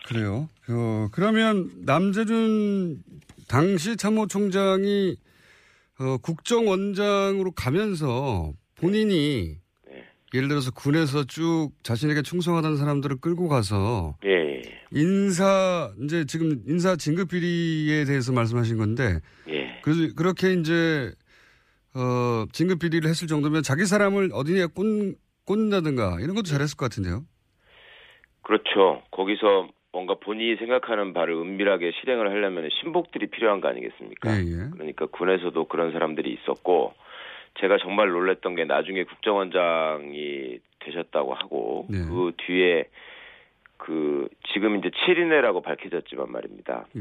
그래요. 0.08 0.48
그, 0.62 1.08
그러면 1.12 1.70
남재준 1.84 3.02
당시 3.46 3.96
참모총장이 3.96 5.16
어, 6.00 6.16
국정원장으로 6.22 7.52
가면서 7.52 8.52
본인이 8.76 9.58
예를 10.34 10.48
들어서 10.48 10.70
군에서 10.70 11.24
쭉 11.24 11.70
자신에게 11.82 12.22
충성하던 12.22 12.76
사람들을 12.76 13.16
끌고 13.20 13.48
가서 13.48 14.16
예, 14.24 14.30
예, 14.30 14.62
인사 14.92 15.90
이제 16.02 16.24
지금 16.26 16.62
인사 16.66 16.96
진급 16.96 17.30
비리에 17.30 18.04
대해서 18.04 18.32
말씀하신 18.32 18.76
건데 18.76 19.20
예. 19.48 19.80
그 19.82 20.14
그렇게 20.14 20.52
이제 20.52 21.12
어 21.94 22.44
진급 22.52 22.78
비리를 22.78 23.08
했을 23.08 23.26
정도면 23.26 23.62
자기 23.62 23.86
사람을 23.86 24.30
어디에 24.32 24.66
꽂 24.66 25.16
꽂는다든가 25.46 26.18
이런 26.20 26.34
것도 26.34 26.44
잘했을 26.44 26.76
것 26.76 26.90
같은데요. 26.90 27.24
그렇죠. 28.42 29.02
거기서 29.10 29.68
뭔가 29.92 30.14
본인이 30.14 30.56
생각하는 30.56 31.12
바를 31.12 31.34
은밀하게 31.34 31.92
실행을 32.00 32.30
하려면 32.30 32.68
신복들이 32.80 33.28
필요한 33.28 33.60
거 33.60 33.68
아니겠습니까? 33.68 34.30
예, 34.36 34.44
예. 34.44 34.70
그러니까 34.72 35.06
군에서도 35.06 35.64
그런 35.66 35.92
사람들이 35.92 36.30
있었고 36.32 36.92
제가 37.60 37.78
정말 37.78 38.08
놀랬던 38.08 38.54
게 38.54 38.64
나중에 38.64 39.04
국정원장이 39.04 40.58
되셨다고 40.80 41.34
하고 41.34 41.86
네. 41.90 41.98
그 42.06 42.32
뒤에 42.36 42.84
그 43.76 44.28
지금 44.52 44.76
이제 44.76 44.90
7인회라고 44.90 45.62
밝혀졌지만 45.62 46.30
말입니다. 46.30 46.86
예. 46.96 47.00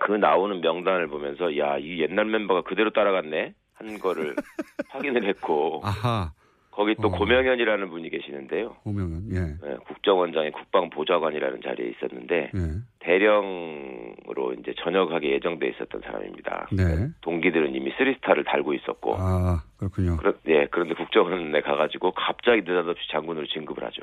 그 0.00 0.12
나오는 0.12 0.60
명단을 0.60 1.06
보면서 1.08 1.56
야, 1.58 1.78
이 1.78 2.00
옛날 2.00 2.26
멤버가 2.26 2.62
그대로 2.62 2.90
따라갔네 2.90 3.54
한 3.74 3.98
거를 3.98 4.34
확인을 4.90 5.24
했고 5.24 5.80
아하. 5.82 6.32
거기 6.72 6.94
또 7.00 7.08
어. 7.08 7.10
고명현이라는 7.10 7.90
분이 7.90 8.08
계시는데요. 8.08 8.76
오명은 8.84 9.30
예. 9.32 9.40
네, 9.40 9.76
국정원장이 9.86 10.50
국방보좌관이라는 10.52 11.60
자리에 11.62 11.90
있었는데 11.90 12.50
예. 12.54 12.60
대령으로 13.00 14.54
이제 14.58 14.74
전역하게 14.82 15.32
예정돼 15.34 15.68
있었던 15.68 16.00
사람입니다. 16.00 16.68
네. 16.72 17.10
동기들은 17.20 17.74
이미 17.74 17.92
쓰리스타를 17.98 18.44
달고 18.44 18.72
있었고, 18.72 19.16
아 19.18 19.62
그렇군요. 19.76 20.16
그런, 20.16 20.34
예, 20.48 20.66
그런데 20.70 20.94
국정원에 20.94 21.60
가가지고 21.60 22.12
갑자기 22.12 22.62
느닷없이 22.62 23.06
장군으로 23.10 23.46
진급을 23.48 23.84
하죠. 23.84 24.02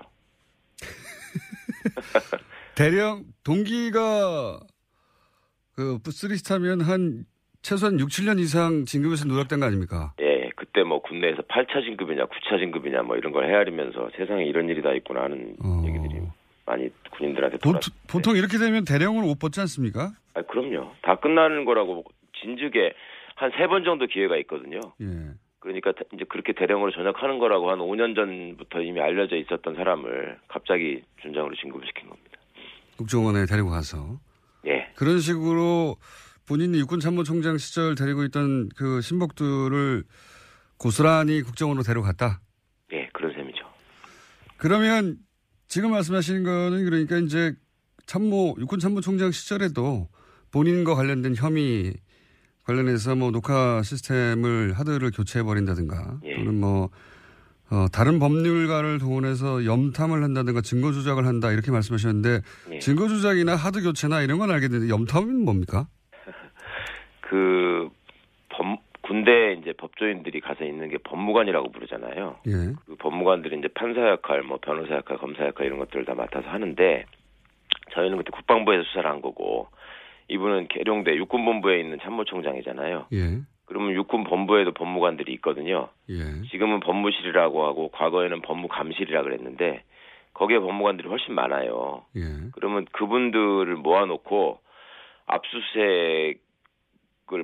대령 2.77 3.23
동기가 3.43 4.59
그 5.75 5.97
쓰리스타면 6.05 6.81
한 6.81 7.25
최소한 7.61 7.99
6, 7.99 8.09
7년 8.09 8.39
이상 8.39 8.85
진급에서 8.85 9.25
누락된 9.25 9.59
거 9.59 9.65
아닙니까? 9.65 10.13
예, 10.21 10.38
군내에서 11.09 11.41
8차 11.43 11.83
진급이냐 11.83 12.25
9차 12.27 12.59
진급이냐 12.59 13.01
뭐 13.03 13.17
이런 13.17 13.33
걸 13.33 13.45
헤아리면서 13.49 14.09
세상에 14.15 14.45
이런 14.45 14.69
일이 14.69 14.81
다 14.81 14.93
있구나 14.93 15.23
하는 15.23 15.55
얘기들이 15.85 16.21
많이 16.65 16.89
군인들한테 17.11 17.57
보, 17.57 17.71
돌았. 17.71 17.81
보통 18.07 18.35
이렇게 18.37 18.57
되면 18.57 18.85
대령을 18.85 19.23
못 19.23 19.39
받지 19.39 19.59
않습니까? 19.61 20.11
아, 20.35 20.41
그럼요. 20.43 20.91
다 21.01 21.15
끝나는 21.15 21.65
거라고 21.65 22.03
진즉에 22.41 22.93
한 23.35 23.51
세 23.57 23.67
번 23.67 23.83
정도 23.83 24.05
기회가 24.05 24.37
있거든요. 24.37 24.79
예. 25.01 25.05
그러니까 25.59 25.91
대- 25.93 26.03
이제 26.13 26.23
그렇게 26.29 26.53
대령으로 26.53 26.91
전역하는 26.91 27.39
거라고 27.39 27.69
한 27.71 27.79
5년 27.79 28.15
전부터 28.15 28.81
이미 28.81 29.01
알려져 29.01 29.35
있었던 29.37 29.75
사람을 29.75 30.37
갑자기 30.47 31.01
준장으로 31.21 31.55
진급을 31.55 31.85
시킨 31.87 32.07
겁니다. 32.09 32.37
국정원에 32.97 33.45
데리고 33.45 33.69
가서 33.69 34.19
예. 34.67 34.87
그런 34.95 35.19
식으로 35.19 35.95
본인이 36.47 36.79
육군 36.79 36.99
참모총장 36.99 37.57
시절 37.57 37.95
데리고 37.95 38.23
있던 38.23 38.69
그 38.77 39.01
신복들을 39.01 40.03
고스란히 40.79 41.43
국정원으로 41.43 41.83
데려갔다. 41.83 42.41
예, 42.93 43.07
그런 43.13 43.33
셈이죠. 43.33 43.59
그러면 44.57 45.17
지금 45.67 45.91
말씀하시는 45.91 46.43
거는 46.43 46.85
그러니까 46.85 47.17
이제 47.17 47.53
참모 48.07 48.55
육군 48.57 48.79
참모총장 48.79 49.31
시절에도 49.31 50.09
본인과 50.51 50.95
관련된 50.95 51.35
혐의 51.35 51.93
관련해서 52.63 53.15
뭐 53.15 53.29
녹화 53.31 53.81
시스템을 53.83 54.73
하드를 54.73 55.11
교체해 55.11 55.43
버린다든가 55.43 56.19
또는 56.21 56.59
뭐 56.59 56.89
어, 57.71 57.85
다른 57.91 58.17
법률가를 58.17 58.97
동원해서 58.97 59.65
염탐을 59.65 60.23
한다든가 60.23 60.61
증거 60.61 60.91
조작을 60.91 61.27
한다 61.27 61.51
이렇게 61.51 61.69
말씀하셨는데 61.71 62.41
예. 62.71 62.79
증거 62.79 63.07
조작이나 63.07 63.55
하드 63.55 63.83
교체나 63.83 64.21
이런 64.21 64.39
건 64.39 64.49
알겠는데 64.49 64.89
염탐은 64.89 65.45
뭡니까? 65.45 65.87
그 67.21 67.89
법, 68.49 68.81
군대 69.09 69.53
이제 69.53 69.73
법조인들이 69.73 70.39
가서 70.39 70.63
있는 70.63 70.87
게 70.87 70.99
법무관이라고 70.99 71.71
부르잖아요. 71.71 72.35
예. 72.45 72.51
그 72.85 72.95
법무관들이 72.99 73.57
이제 73.57 73.67
판사 73.69 74.07
역할, 74.07 74.43
뭐 74.43 74.59
변호사 74.61 74.97
역할, 74.97 75.17
검사 75.17 75.47
역할 75.47 75.65
이런 75.65 75.79
것들을 75.79 76.05
다 76.05 76.13
맡아서 76.13 76.47
하는데 76.47 77.05
저희는 77.93 78.17
그때 78.17 78.29
국방부에서 78.29 78.83
수사를 78.83 79.09
한 79.09 79.23
거고 79.23 79.67
이분은 80.27 80.67
계룡대 80.67 81.15
육군본부에 81.15 81.79
있는 81.79 81.97
참모총장이잖아요. 82.03 83.07
예. 83.13 83.39
그러면 83.65 83.95
육군 83.95 84.25
본부에도 84.25 84.73
법무관들이 84.73 85.33
있거든요. 85.33 85.89
예. 86.11 86.43
지금은 86.51 86.79
법무실이라고 86.79 87.65
하고 87.65 87.89
과거에는 87.89 88.43
법무감실이라 88.43 89.23
그랬는데 89.23 89.81
거기에 90.35 90.59
법무관들이 90.59 91.09
훨씬 91.09 91.33
많아요. 91.33 92.05
예. 92.15 92.21
그러면 92.53 92.85
그분들을 92.91 93.75
모아놓고 93.75 94.59
압수수색을 95.25 96.37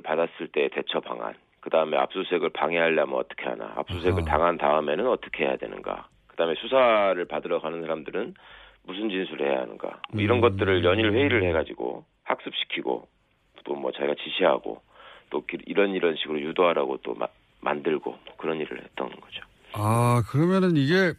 받았을 0.04 0.46
때 0.52 0.68
대처 0.72 1.00
방안, 1.00 1.34
그 1.66 1.70
다음에 1.70 1.96
압수수색을 1.96 2.50
방해하려면 2.50 3.18
어떻게 3.18 3.44
하나, 3.44 3.72
압수수색을 3.74 4.24
당한 4.24 4.56
다음에는 4.56 5.08
어떻게 5.08 5.42
해야 5.46 5.56
되는가, 5.56 6.06
그 6.28 6.36
다음에 6.36 6.54
수사를 6.60 7.24
받으러 7.24 7.60
가는 7.60 7.80
사람들은 7.82 8.34
무슨 8.84 9.08
진술을 9.10 9.50
해야 9.50 9.62
하는가, 9.62 10.00
뭐 10.12 10.22
이런 10.22 10.40
것들을 10.40 10.84
연일 10.84 11.10
회의를 11.12 11.42
해가지고 11.42 12.04
학습시키고 12.22 13.08
또 13.64 13.74
뭐 13.74 13.90
자기가 13.90 14.14
지시하고 14.22 14.80
또 15.30 15.44
기- 15.44 15.58
이런 15.66 15.90
이런 15.90 16.14
식으로 16.14 16.40
유도하라고 16.40 16.98
또 16.98 17.14
마- 17.14 17.26
만들고 17.62 18.10
뭐 18.12 18.36
그런 18.36 18.60
일을 18.60 18.84
했던 18.84 19.08
거죠. 19.08 19.42
아, 19.72 20.22
그러면은 20.30 20.76
이게 20.76 21.14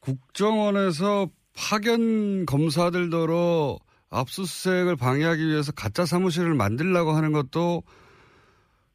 국정원에서 0.00 1.28
파견 1.56 2.44
검사들더러 2.46 3.78
압수수색을 4.10 4.96
방해하기 4.96 5.46
위해서 5.46 5.70
가짜 5.70 6.04
사무실을 6.06 6.54
만들려고 6.54 7.12
하는 7.12 7.30
것도 7.30 7.84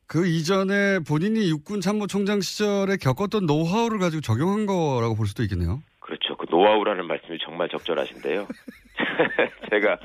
그 0.07 0.25
이전에 0.25 0.99
본인이 0.99 1.49
육군 1.49 1.81
참모총장 1.81 2.39
시절에 2.39 2.95
겪었던 2.95 3.45
노하우를 3.45 3.99
가지고 3.99 4.21
적용한 4.21 4.65
거라고 4.65 5.15
볼 5.15 5.27
수도 5.27 5.43
있겠네요. 5.43 5.81
그렇죠. 5.99 6.37
그 6.37 6.45
노하우라는 6.49 7.05
말씀이 7.05 7.37
정말 7.43 7.67
적절하신데요. 7.67 8.47
제가 9.69 9.97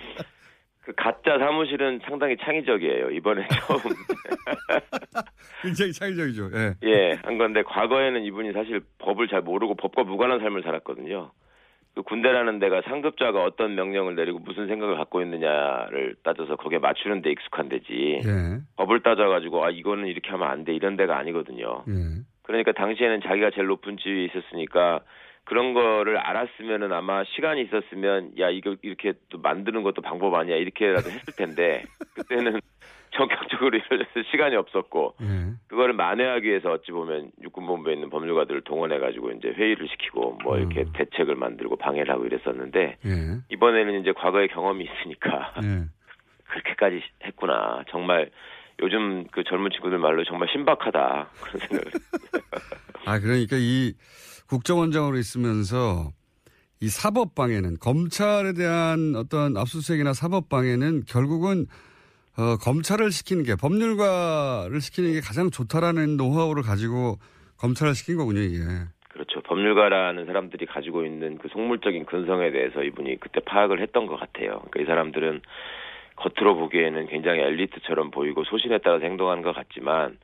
그 0.81 0.93
가짜 0.97 1.39
사무실은 1.39 2.01
상당히 2.05 2.37
창의적이에요. 2.37 3.11
이번에 3.11 3.47
처음 3.49 3.79
굉장히 5.63 5.93
창의적이죠. 5.93 6.51
예. 6.55 6.75
예, 6.83 7.13
한 7.23 7.39
건데 7.39 7.63
과거에는 7.63 8.25
이분이 8.25 8.53
사실 8.53 8.81
법을 8.99 9.29
잘 9.29 9.43
모르고 9.43 9.77
법과 9.77 10.03
무관한 10.03 10.41
삶을 10.41 10.65
살았거든요. 10.65 11.31
그 11.95 12.03
군대라는 12.03 12.59
데가 12.59 12.81
상급자가 12.83 13.45
어떤 13.45 13.75
명령을 13.75 14.15
내리고 14.15 14.39
무슨 14.39 14.67
생각을 14.67 14.97
갖고 14.97 15.21
있느냐를 15.21 16.15
따져서 16.23 16.57
거기에 16.57 16.79
맞추는 16.79 17.21
데 17.21 17.31
익숙한 17.31 17.69
데지. 17.69 18.21
예. 18.25 18.59
법을 18.77 19.01
따져가지고 19.03 19.65
아 19.65 19.71
이거는 19.71 20.07
이렇게 20.07 20.31
하면 20.31 20.49
안 20.49 20.65
돼 20.65 20.75
이런 20.75 20.97
데가 20.97 21.19
아니거든요. 21.19 21.85
예. 21.89 21.93
그러니까 22.45 22.73
당시에는 22.73 23.21
자기가 23.23 23.51
제일 23.51 23.67
높은 23.67 23.99
지위에 23.99 24.25
있었으니까 24.25 25.01
그런 25.45 25.75
거를 25.75 26.17
알았으면은 26.17 26.93
아마 26.93 27.25
시간이 27.25 27.63
있었으면 27.63 28.39
야 28.39 28.49
이거 28.49 28.77
이렇게 28.83 29.13
또 29.29 29.39
만드는 29.39 29.83
것도 29.83 30.01
방법 30.01 30.35
아니야 30.35 30.57
이렇게라도 30.57 31.11
했을 31.11 31.35
텐데 31.37 31.83
그때는 32.15 32.61
전격적으로 33.13 33.77
이루어져서 33.79 34.29
시간이 34.31 34.57
없었고 34.57 35.15
예. 35.21 35.53
그거를 35.69 35.95
만회하기 35.95 36.49
위해서 36.49 36.73
어찌 36.73 36.93
보면 36.93 37.31
육군본부에 37.43 37.95
있는 37.95 38.11
법률가들을 38.11 38.63
동원해 38.63 38.99
가지고 38.99 39.31
이제 39.33 39.49
회의를 39.49 39.89
시키고 39.89 40.39
뭐 40.43 40.59
이렇게 40.59 40.85
대책을 40.93 41.37
만들고 41.37 41.77
방해를 41.77 42.13
하고 42.13 42.25
이랬었는데 42.27 42.99
예. 43.05 43.11
이번에는 43.51 44.01
이제 44.01 44.13
과거의 44.13 44.49
경험이 44.49 44.85
있으니까 44.85 45.55
예. 45.63 45.85
그렇게까지 46.49 47.03
했구나 47.25 47.85
정말 47.91 48.31
요즘 48.81 49.27
그 49.31 49.45
젊은 49.45 49.71
친구들 49.71 49.99
말로 49.99 50.25
정말 50.25 50.49
신박하다 50.51 51.29
그런 51.41 51.59
생각을 51.61 51.85
아, 53.05 53.19
그러니까 53.19 53.57
이 53.59 53.95
국정원장으로 54.49 55.19
있으면서 55.19 56.11
이 56.81 56.89
사법 56.89 57.35
방해는 57.35 57.77
검찰에 57.79 58.55
대한 58.55 59.15
어떤 59.17 59.57
압수수색이나 59.57 60.15
사법 60.15 60.49
방해는 60.49 61.05
결국은 61.07 61.67
어, 62.39 62.57
검찰을 62.57 63.11
시키는 63.11 63.45
게 63.45 63.57
법률가를 63.57 64.81
시키는 64.81 65.13
게 65.13 65.21
가장 65.21 65.51
좋다라는 65.51 66.17
노하우를 66.17 66.63
가지고 66.63 67.17
검찰을 67.59 67.95
시킨 67.95 68.17
거군요, 68.17 68.41
이게. 68.41 68.59
그렇죠. 69.11 69.43
법률가라는 69.43 70.25
사람들이 70.25 70.65
가지고 70.67 71.05
있는 71.05 71.37
그 71.39 71.49
속물적인 71.49 72.07
근성에 72.07 72.51
대해서 72.51 72.83
이분이 72.83 73.21
그때 73.21 73.41
파악을 73.41 73.81
했던 73.81 74.07
것 74.07 74.19
같아요. 74.19 74.63
그러니까 74.71 74.81
이 74.81 74.85
사람들은 74.87 75.43
겉으로 76.17 76.57
보기에는 76.57 77.07
굉장히 77.09 77.41
엘리트처럼 77.41 78.11
보이고 78.11 78.45
소신에 78.45 78.79
따라서 78.79 79.05
행동하는 79.05 79.43
것 79.43 79.55
같지만 79.55 80.19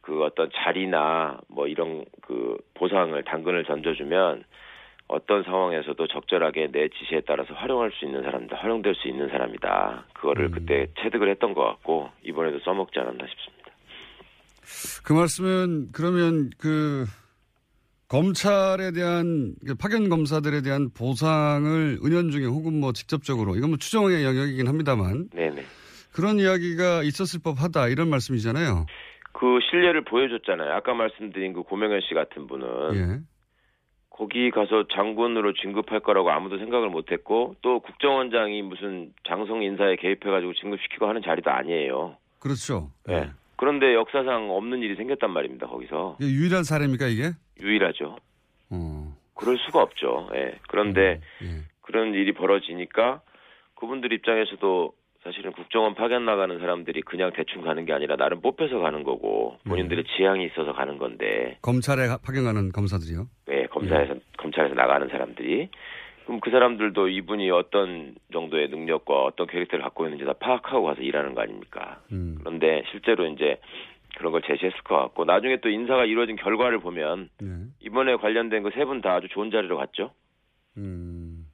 그 0.00 0.22
어떤 0.24 0.50
자리나 0.54 1.38
뭐 1.48 1.66
이런 1.66 2.04
그 2.22 2.56
보상을 2.74 3.20
당근을 3.24 3.64
던져주면 3.64 4.44
어떤 5.08 5.44
상황에서도 5.44 6.06
적절하게 6.08 6.68
내 6.72 6.88
지시에 6.88 7.22
따라서 7.26 7.54
활용할 7.54 7.92
수 7.92 8.04
있는 8.04 8.22
사람이다, 8.22 8.56
활용될 8.56 8.94
수 8.96 9.08
있는 9.08 9.28
사람이다. 9.28 10.06
그거를 10.14 10.50
그때 10.50 10.88
체득을 11.00 11.30
했던 11.30 11.54
것 11.54 11.62
같고 11.62 12.10
이번에도 12.24 12.58
써먹지 12.60 12.98
않았나 12.98 13.24
싶습니다. 13.26 13.70
그 15.04 15.12
말씀은 15.12 15.92
그러면 15.92 16.50
그 16.58 17.04
검찰에 18.08 18.92
대한 18.92 19.54
그 19.64 19.74
파견 19.76 20.08
검사들에 20.08 20.62
대한 20.62 20.90
보상을 20.90 21.98
은연중에 22.04 22.46
혹은 22.46 22.80
뭐 22.80 22.92
직접적으로 22.92 23.56
이건 23.56 23.70
뭐 23.70 23.78
추정의 23.78 24.24
영역이긴 24.24 24.66
합니다만 24.66 25.28
네네. 25.30 25.62
그런 26.12 26.38
이야기가 26.38 27.02
있었을 27.02 27.40
법하다 27.44 27.88
이런 27.88 28.08
말씀이잖아요. 28.10 28.86
그 29.32 29.58
신뢰를 29.70 30.02
보여줬잖아요. 30.04 30.72
아까 30.72 30.94
말씀드린 30.94 31.52
그 31.52 31.62
고명현 31.62 32.00
씨 32.00 32.14
같은 32.14 32.46
분은 32.46 32.94
예. 32.94 33.35
거기 34.16 34.50
가서 34.50 34.84
장군으로 34.88 35.52
진급할 35.54 36.00
거라고 36.00 36.30
아무도 36.30 36.58
생각을 36.58 36.88
못했고 36.88 37.56
또 37.60 37.80
국정원장이 37.80 38.62
무슨 38.62 39.12
장성 39.28 39.62
인사에 39.62 39.96
개입해가지고 39.96 40.54
진급시키고 40.54 41.06
하는 41.06 41.20
자리도 41.22 41.50
아니에요. 41.50 42.16
그렇죠. 42.38 42.90
예. 43.10 43.30
그런데 43.56 43.94
역사상 43.94 44.50
없는 44.50 44.80
일이 44.82 44.96
생겼단 44.96 45.30
말입니다. 45.30 45.66
거기서 45.66 46.16
이게 46.20 46.30
유일한 46.30 46.64
사례입니까 46.64 47.06
이게? 47.08 47.32
유일하죠. 47.60 48.16
어. 48.70 49.16
그럴 49.34 49.58
수가 49.58 49.82
없죠. 49.82 50.30
예. 50.34 50.54
그런데 50.68 51.20
그런 51.82 52.14
일이 52.14 52.32
벌어지니까 52.32 53.20
그분들 53.74 54.12
입장에서도 54.14 54.92
사실은 55.22 55.52
국정원 55.52 55.94
파견 55.94 56.24
나가는 56.24 56.56
사람들이 56.58 57.02
그냥 57.02 57.32
대충 57.34 57.62
가는 57.62 57.84
게 57.84 57.92
아니라 57.92 58.14
나름 58.16 58.40
뽑혀서 58.40 58.78
가는 58.78 59.02
거고 59.02 59.58
본인들의 59.66 60.04
지향이 60.16 60.44
있어서 60.46 60.72
가는 60.72 60.98
건데 60.98 61.58
검찰에 61.62 62.06
가- 62.06 62.18
파견 62.18 62.44
가는 62.44 62.70
검사들이요. 62.70 63.26
네, 63.48 63.65
검사에서 63.80 64.14
검찰에서 64.38 64.74
나가는 64.74 65.06
사람들이 65.08 65.68
그럼 66.24 66.40
그 66.40 66.50
사람들도 66.50 67.08
이분이 67.08 67.50
어떤 67.50 68.14
정도의 68.32 68.68
능력과 68.68 69.14
어떤 69.24 69.46
캐릭터를 69.46 69.84
갖고 69.84 70.04
있는지 70.06 70.24
다 70.24 70.32
파악하고 70.32 70.84
가서 70.84 71.00
일하는 71.02 71.34
거 71.34 71.42
아닙니까? 71.42 72.00
음. 72.12 72.36
그런데 72.40 72.82
실제로 72.90 73.26
이제 73.26 73.60
그런 74.16 74.32
걸 74.32 74.42
제시했을 74.42 74.80
것 74.82 74.96
같고 74.96 75.24
나중에 75.24 75.58
또 75.60 75.68
인사가 75.68 76.04
이루어진 76.04 76.36
결과를 76.36 76.78
보면 76.80 77.28
네. 77.40 77.48
이번에 77.80 78.16
관련된 78.16 78.62
그 78.62 78.70
세 78.70 78.84
분 78.84 79.00
다 79.02 79.14
아주 79.14 79.28
좋은 79.28 79.50
자리로 79.50 79.76
갔죠. 79.76 80.10
음. 80.78 81.46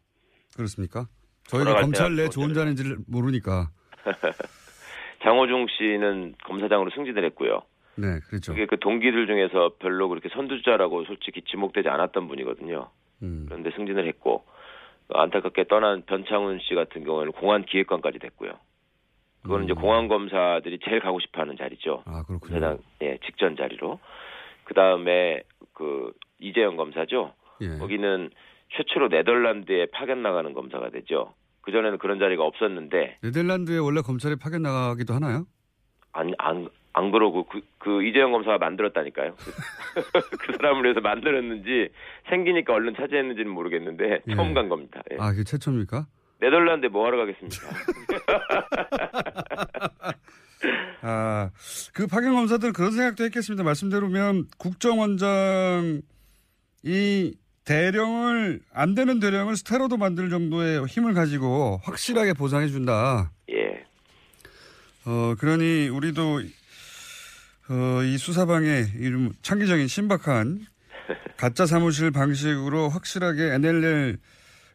그렇습니까? 0.56 1.06
저희가 1.48 1.80
검찰 1.80 2.14
내 2.16 2.28
좋은 2.28 2.54
자인지를 2.54 2.98
모르니까. 3.08 3.68
장호중 5.22 5.66
씨는 5.76 6.34
검사장으로 6.44 6.90
승진을 6.94 7.24
했고요. 7.26 7.62
네, 7.96 8.20
그렇죠. 8.28 8.52
그게 8.52 8.66
그 8.66 8.78
동기들 8.78 9.26
중에서 9.26 9.72
별로 9.78 10.08
그렇게 10.08 10.28
선두주자라고 10.30 11.04
솔직히 11.04 11.42
지목되지 11.42 11.88
않았던 11.88 12.28
분이거든요. 12.28 12.88
음. 13.22 13.44
그런데 13.48 13.70
승진을 13.72 14.06
했고 14.08 14.44
안타깝게 15.12 15.64
떠난 15.64 16.02
변창훈 16.02 16.58
씨 16.60 16.74
같은 16.74 17.04
경우에는 17.04 17.32
공안 17.32 17.64
기획관까지 17.64 18.18
됐고요. 18.18 18.52
그거는 19.42 19.64
이제 19.64 19.74
공안 19.74 20.08
검사들이 20.08 20.78
제일 20.84 21.00
가고 21.00 21.20
싶어하는 21.20 21.56
자리죠. 21.56 22.04
음. 22.06 22.12
아 22.12 22.22
그렇군요. 22.22 22.60
검사장 22.60 22.78
예, 23.02 23.18
직전 23.26 23.56
자리로. 23.56 23.98
그 24.64 24.74
다음에 24.74 25.42
그 25.74 26.12
이재영 26.38 26.76
검사죠. 26.76 27.34
예. 27.60 27.78
거기는 27.78 28.30
최초로 28.70 29.08
네덜란드에 29.08 29.86
파견 29.92 30.22
나가는 30.22 30.52
검사가 30.52 30.90
되죠. 30.90 31.34
그 31.60 31.72
전에는 31.72 31.98
그런 31.98 32.18
자리가 32.18 32.44
없었는데 32.44 33.18
네덜란드에 33.22 33.78
원래 33.78 34.00
검찰이 34.00 34.36
파견 34.36 34.62
나가기도 34.62 35.14
하나요? 35.14 35.46
안, 36.12 36.32
안, 36.38 36.68
안 36.94 37.10
그러고 37.10 37.44
그, 37.44 37.60
그 37.78 38.02
이재영 38.04 38.32
검사가 38.32 38.58
만들었다니까요. 38.58 39.34
그 40.40 40.52
사람을 40.58 40.84
위해서 40.84 41.00
만들었는지 41.00 41.88
생기니까 42.28 42.74
얼른 42.74 42.94
차지했는지는 42.96 43.50
모르겠는데 43.50 44.20
예. 44.26 44.34
처음 44.34 44.52
간 44.54 44.68
겁니다. 44.68 45.02
예. 45.10 45.16
아, 45.18 45.30
그게 45.30 45.44
최초입니까? 45.44 46.06
네덜란드에 46.40 46.88
뭐 46.90 47.06
하러 47.06 47.18
가겠습니까? 47.18 47.68
아, 51.02 51.50
그 51.94 52.06
파견 52.06 52.34
검사들 52.34 52.72
그런 52.72 52.92
생각도 52.92 53.24
했겠습니다. 53.24 53.64
말씀대로면 53.64 54.46
국정원장이 54.58 56.02
대령을 57.64 58.60
안 58.72 58.94
되는 58.94 59.20
대령을 59.20 59.56
스테로도 59.56 59.96
만들 59.96 60.30
정도의 60.30 60.84
힘을 60.86 61.14
가지고 61.14 61.80
확실하게 61.84 62.34
보상해 62.34 62.66
준다. 62.68 63.30
예. 63.50 63.84
어, 65.06 65.34
그러니 65.38 65.88
우리도 65.88 66.42
어, 67.68 68.02
이 68.02 68.18
수사방의 68.18 68.92
이름 68.96 69.32
창기적인 69.42 69.86
신박한 69.86 70.66
가짜 71.36 71.66
사무실 71.66 72.10
방식으로 72.10 72.88
확실하게 72.88 73.54
NLL 73.54 74.18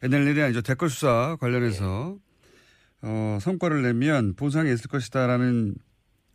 NLL이 0.04 0.42
아니죠 0.42 0.62
댓글 0.62 0.90
수사 0.90 1.36
관련해서 1.40 2.18
어, 3.02 3.38
성과를 3.42 3.82
내면 3.84 4.36
보상이 4.36 4.72
있을 4.74 4.90
것이다라는 4.90 5.76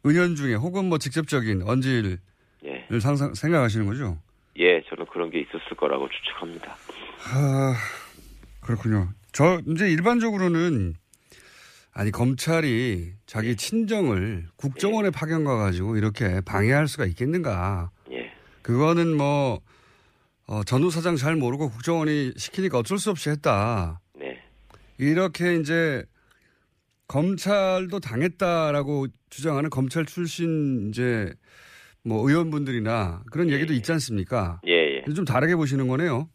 은연 0.05 0.37
중에 0.37 0.55
혹은 0.55 0.87
뭐 0.87 0.99
직접적인 0.99 1.63
언질을 1.63 2.19
예. 2.65 3.01
상상 3.01 3.35
생각하시는 3.35 3.87
거죠? 3.87 4.19
예, 4.59 4.83
저는 4.89 5.07
그런 5.07 5.31
게 5.31 5.41
있었을 5.41 5.77
거라고 5.77 6.09
추측합니다. 6.09 6.77
아, 7.33 7.75
그렇군요. 8.61 9.09
저, 9.33 9.61
이제 9.67 9.91
일반적으로는, 9.91 10.95
아니, 11.95 12.11
검찰이 12.11 13.13
자기 13.27 13.55
친정을 13.55 14.47
국정원에 14.57 15.11
파견 15.11 15.45
가가지고 15.45 15.97
이렇게 15.97 16.41
방해할 16.41 16.89
수가 16.89 17.05
있겠는가. 17.05 17.91
예. 18.11 18.33
그거는 18.63 19.15
뭐, 19.17 19.61
어, 20.47 20.65
전후 20.65 20.91
사장 20.91 21.17
잘 21.17 21.37
모르고 21.37 21.69
국정원이 21.71 22.33
시키니까 22.37 22.79
어쩔 22.79 22.99
수 22.99 23.11
없이 23.11 23.29
했다. 23.29 24.01
네. 24.15 24.43
이렇게 24.99 25.57
이제 25.57 26.05
검찰도 27.09 28.01
당했다라고 28.01 29.07
주장하는 29.29 29.69
검찰 29.69 30.07
출신 30.07 30.89
이제 30.89 31.31
뭐 32.05 32.27
의원분들이나 32.27 33.23
그런 33.31 33.51
얘기도 33.51 33.75
있지 33.75 33.93
않습니까? 33.93 34.61
예, 34.67 35.03
예. 35.07 35.15
좀 35.15 35.27
다르게 35.27 35.55
보시는 35.57 35.89
거네요. 35.89 36.29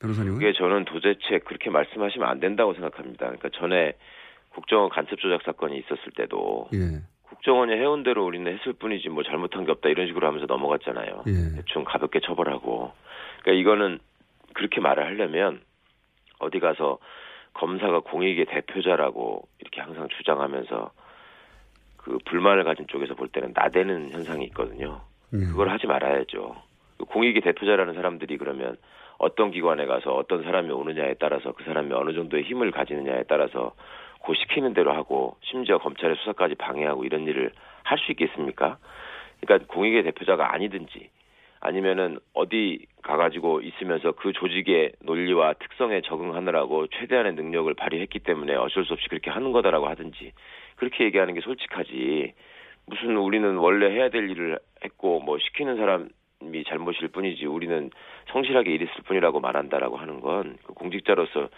변호사님은. 0.00 0.38
그게 0.38 0.52
저는 0.52 0.84
도대체 0.84 1.38
그렇게 1.46 1.70
말씀하시면 1.70 2.28
안 2.28 2.40
된다고 2.40 2.74
생각합니다. 2.74 3.26
그러니까 3.26 3.48
전에 3.58 3.94
국정원 4.58 4.88
간첩 4.88 5.20
조작 5.20 5.42
사건이 5.42 5.78
있었을 5.78 6.12
때도 6.16 6.68
예. 6.74 7.00
국정원이 7.22 7.72
해온 7.74 8.02
대로 8.02 8.24
우리는 8.24 8.52
했을 8.52 8.72
뿐이지 8.72 9.08
뭐 9.08 9.22
잘못한 9.22 9.64
게 9.64 9.70
없다 9.70 9.88
이런 9.88 10.08
식으로 10.08 10.26
하면서 10.26 10.46
넘어갔잖아요. 10.46 11.22
예. 11.28 11.56
대충 11.56 11.84
가볍게 11.84 12.18
처벌하고. 12.20 12.90
그러니까 13.42 13.60
이거는 13.60 14.00
그렇게 14.54 14.80
말을 14.80 15.04
하려면 15.06 15.60
어디 16.40 16.58
가서 16.58 16.98
검사가 17.54 18.00
공익의 18.00 18.46
대표자라고 18.46 19.46
이렇게 19.60 19.80
항상 19.80 20.08
주장하면서 20.08 20.90
그 21.98 22.18
불만을 22.24 22.64
가진 22.64 22.86
쪽에서 22.88 23.14
볼 23.14 23.28
때는 23.28 23.52
나대는 23.54 24.10
현상이 24.10 24.44
있거든요. 24.46 25.02
예. 25.34 25.38
그걸 25.38 25.68
하지 25.68 25.86
말아야죠. 25.86 26.56
그 26.98 27.04
공익의 27.04 27.42
대표자라는 27.42 27.94
사람들이 27.94 28.38
그러면 28.38 28.76
어떤 29.18 29.52
기관에 29.52 29.86
가서 29.86 30.14
어떤 30.14 30.42
사람이 30.42 30.70
오느냐에 30.72 31.14
따라서 31.20 31.52
그 31.52 31.62
사람이 31.62 31.92
어느 31.92 32.12
정도의 32.12 32.42
힘을 32.42 32.72
가지느냐에 32.72 33.24
따라서 33.28 33.74
고 34.28 34.34
시키는 34.34 34.74
대로 34.74 34.92
하고 34.92 35.38
심지어 35.40 35.78
검찰의 35.78 36.16
수사까지 36.16 36.54
방해하고 36.56 37.04
이런 37.04 37.26
일을 37.26 37.50
할 37.82 37.98
수 37.98 38.12
있겠습니까? 38.12 38.76
그러니까 39.40 39.72
공익의 39.72 40.02
대표자가 40.02 40.52
아니든지 40.52 41.08
아니면은 41.60 42.18
어디 42.34 42.84
가가지고 43.02 43.62
있으면서 43.62 44.12
그 44.12 44.32
조직의 44.34 44.92
논리와 45.02 45.54
특성에 45.54 46.02
적응하느라고 46.02 46.88
최대한의 46.88 47.32
능력을 47.32 47.72
발휘했기 47.72 48.18
때문에 48.18 48.54
어쩔 48.56 48.84
수 48.84 48.92
없이 48.92 49.08
그렇게 49.08 49.30
하는 49.30 49.52
거다라고 49.52 49.88
하든지 49.88 50.32
그렇게 50.76 51.04
얘기하는 51.04 51.32
게 51.32 51.40
솔직하지 51.40 52.34
무슨 52.84 53.16
우리는 53.16 53.56
원래 53.56 53.90
해야 53.90 54.10
될 54.10 54.28
일을 54.28 54.58
했고 54.84 55.20
뭐 55.20 55.38
시키는 55.38 55.76
사람이 55.76 56.64
잘못일 56.68 57.08
뿐이지 57.08 57.46
우리는 57.46 57.90
성실하게 58.30 58.72
일했을 58.74 58.94
뿐이라고 59.04 59.40
말한다라고 59.40 59.96
하는 59.96 60.20
건그 60.20 60.74
공직자로서 60.74 61.48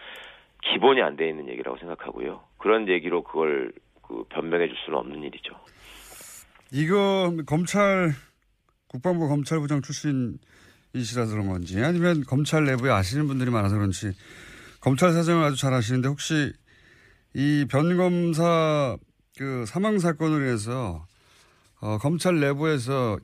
기본이 0.63 1.01
안 1.03 1.17
돼 1.17 1.29
있는 1.29 1.49
얘기라고 1.49 1.79
생각하고요. 1.79 2.43
그런 2.59 2.89
얘기로 2.89 3.23
그걸 3.25 3.73
그 4.03 4.25
변명해 4.31 4.67
줄 4.69 4.77
수는 4.85 4.99
없는 4.99 5.23
일이죠. 5.23 5.55
이거 6.73 7.33
검찰 7.47 8.13
국방부 8.89 9.29
검찰부장 9.29 9.83
출신이시라서 9.83 11.33
그런 11.33 11.49
건지 11.49 11.83
아니면 11.83 12.23
검찰 12.25 12.65
내부에 12.65 12.91
아시는 12.91 13.27
분들이 13.27 13.51
많아서 13.51 13.77
그런지 13.77 14.13
검찰 14.81 15.13
사정을 15.13 15.45
아주 15.45 15.57
잘 15.57 15.73
아시는데 15.73 16.09
혹시 16.09 16.53
이 17.35 17.67
변검사 17.71 18.97
그 19.39 19.65
사망 19.67 19.99
사건을 19.99 20.45
위해서 20.45 21.07
어, 21.81 21.99
검찰 21.99 22.41
내부에서 22.41 23.19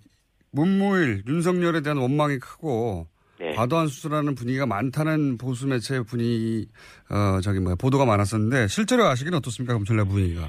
문무일 0.52 1.24
윤석열에 1.26 1.82
대한 1.82 1.98
원망이 1.98 2.38
크고 2.38 3.06
네. 3.38 3.52
과도한 3.52 3.86
수술하는 3.88 4.34
분위기가 4.34 4.66
많다는 4.66 5.38
보수 5.38 5.66
매체 5.66 6.02
분위기 6.02 6.68
어 7.10 7.40
저기 7.40 7.60
뭐야 7.60 7.74
보도가 7.80 8.04
많았었는데 8.06 8.68
실제로 8.68 9.04
아시기는 9.04 9.36
어떻습니까 9.38 9.74
검찰 9.74 9.96
내부 9.96 10.10
분위기가? 10.10 10.48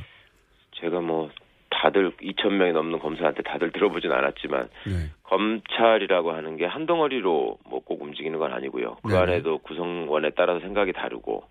제가 0.79 0.99
뭐 1.01 1.29
다들 1.69 2.11
2천 2.17 2.53
명이 2.53 2.71
넘는 2.73 2.99
검사한테 2.99 3.43
다들 3.43 3.71
들어보진 3.71 4.11
않았지만 4.11 4.69
네. 4.88 5.11
검찰이라고 5.23 6.31
하는 6.31 6.57
게 6.57 6.65
한 6.65 6.85
덩어리로 6.85 7.57
뭐 7.69 7.79
꼭 7.88 8.01
움직이는 8.01 8.38
건 8.38 8.51
아니고요. 8.53 8.97
그 9.03 9.07
네네. 9.09 9.19
안에도 9.21 9.59
구성원에 9.59 10.31
따라서 10.35 10.59
생각이 10.59 10.91
다르고 10.93 11.43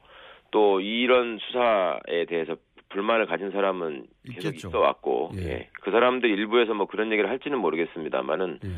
또 0.51 0.81
이런 0.81 1.39
수사에 1.39 2.27
대해서 2.29 2.57
불만을 2.91 3.27
가진 3.27 3.51
사람은 3.51 4.07
계속 4.27 4.49
있겠죠. 4.49 4.69
있어 4.69 4.79
왔고 4.81 5.33
예. 5.39 5.43
예. 5.43 5.69
그 5.81 5.91
사람들 5.91 6.29
일부에서 6.31 6.75
뭐 6.75 6.87
그런 6.87 7.11
얘기를 7.11 7.29
할지는 7.29 7.59
모르겠습니다만은 7.59 8.61
예. 8.65 8.69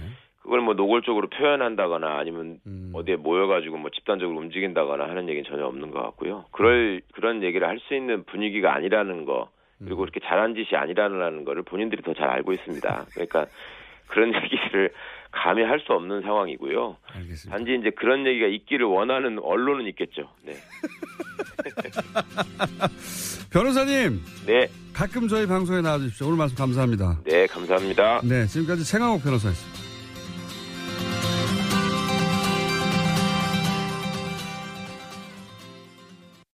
그걸 0.49 0.63
뭐 0.63 0.73
노골적으로 0.73 1.29
표현한다거나 1.29 2.17
아니면 2.19 2.59
음. 2.67 2.91
어디에 2.95 3.17
모여가지고 3.17 3.77
뭐 3.77 3.91
집단적으로 3.91 4.39
움직인다거나 4.39 5.05
하는 5.05 5.29
얘기는 5.29 5.45
전혀 5.49 5.67
없는 5.67 5.91
것 5.91 6.01
같고요. 6.03 6.47
그럴 6.53 7.03
그런 7.13 7.43
얘기를 7.43 7.69
할 7.69 7.79
수 7.87 7.95
있는 7.95 8.25
분위기가 8.25 8.75
아니라는 8.75 9.27
거 9.27 9.51
그리고 9.79 9.99
그렇게 9.99 10.21
잘한 10.21 10.55
짓이 10.55 10.69
아니라는 10.75 11.45
거를 11.45 11.63
본인들이 11.65 12.01
더 12.03 12.15
잘 12.15 12.31
알고 12.31 12.55
있습니다. 12.55 13.07
그러니까 13.13 13.45
그런 14.07 14.33
얘기를 14.43 14.91
감히 15.31 15.63
할 15.63 15.79
수 15.81 15.93
없는 15.93 16.23
상황이고요. 16.23 16.97
알겠습니다. 17.15 17.55
단지 17.57 17.77
이제 17.79 17.91
그런 17.91 18.27
얘기가 18.27 18.47
있기를 18.47 18.87
원하는 18.87 19.39
언론은 19.41 19.87
있겠죠. 19.89 20.31
네. 20.47 20.55
변호사님. 23.53 24.23
네. 24.47 24.67
가끔 24.95 25.29
저희 25.29 25.47
방송에 25.47 25.83
나와주십시오. 25.83 26.27
오늘 26.29 26.39
말씀 26.39 26.57
감사합니다. 26.57 27.19
네, 27.25 27.47
감사합니다. 27.47 28.23
네, 28.25 28.47
지금까지 28.47 28.85
최강욱 28.85 29.23
변호사였습니다. 29.23 29.88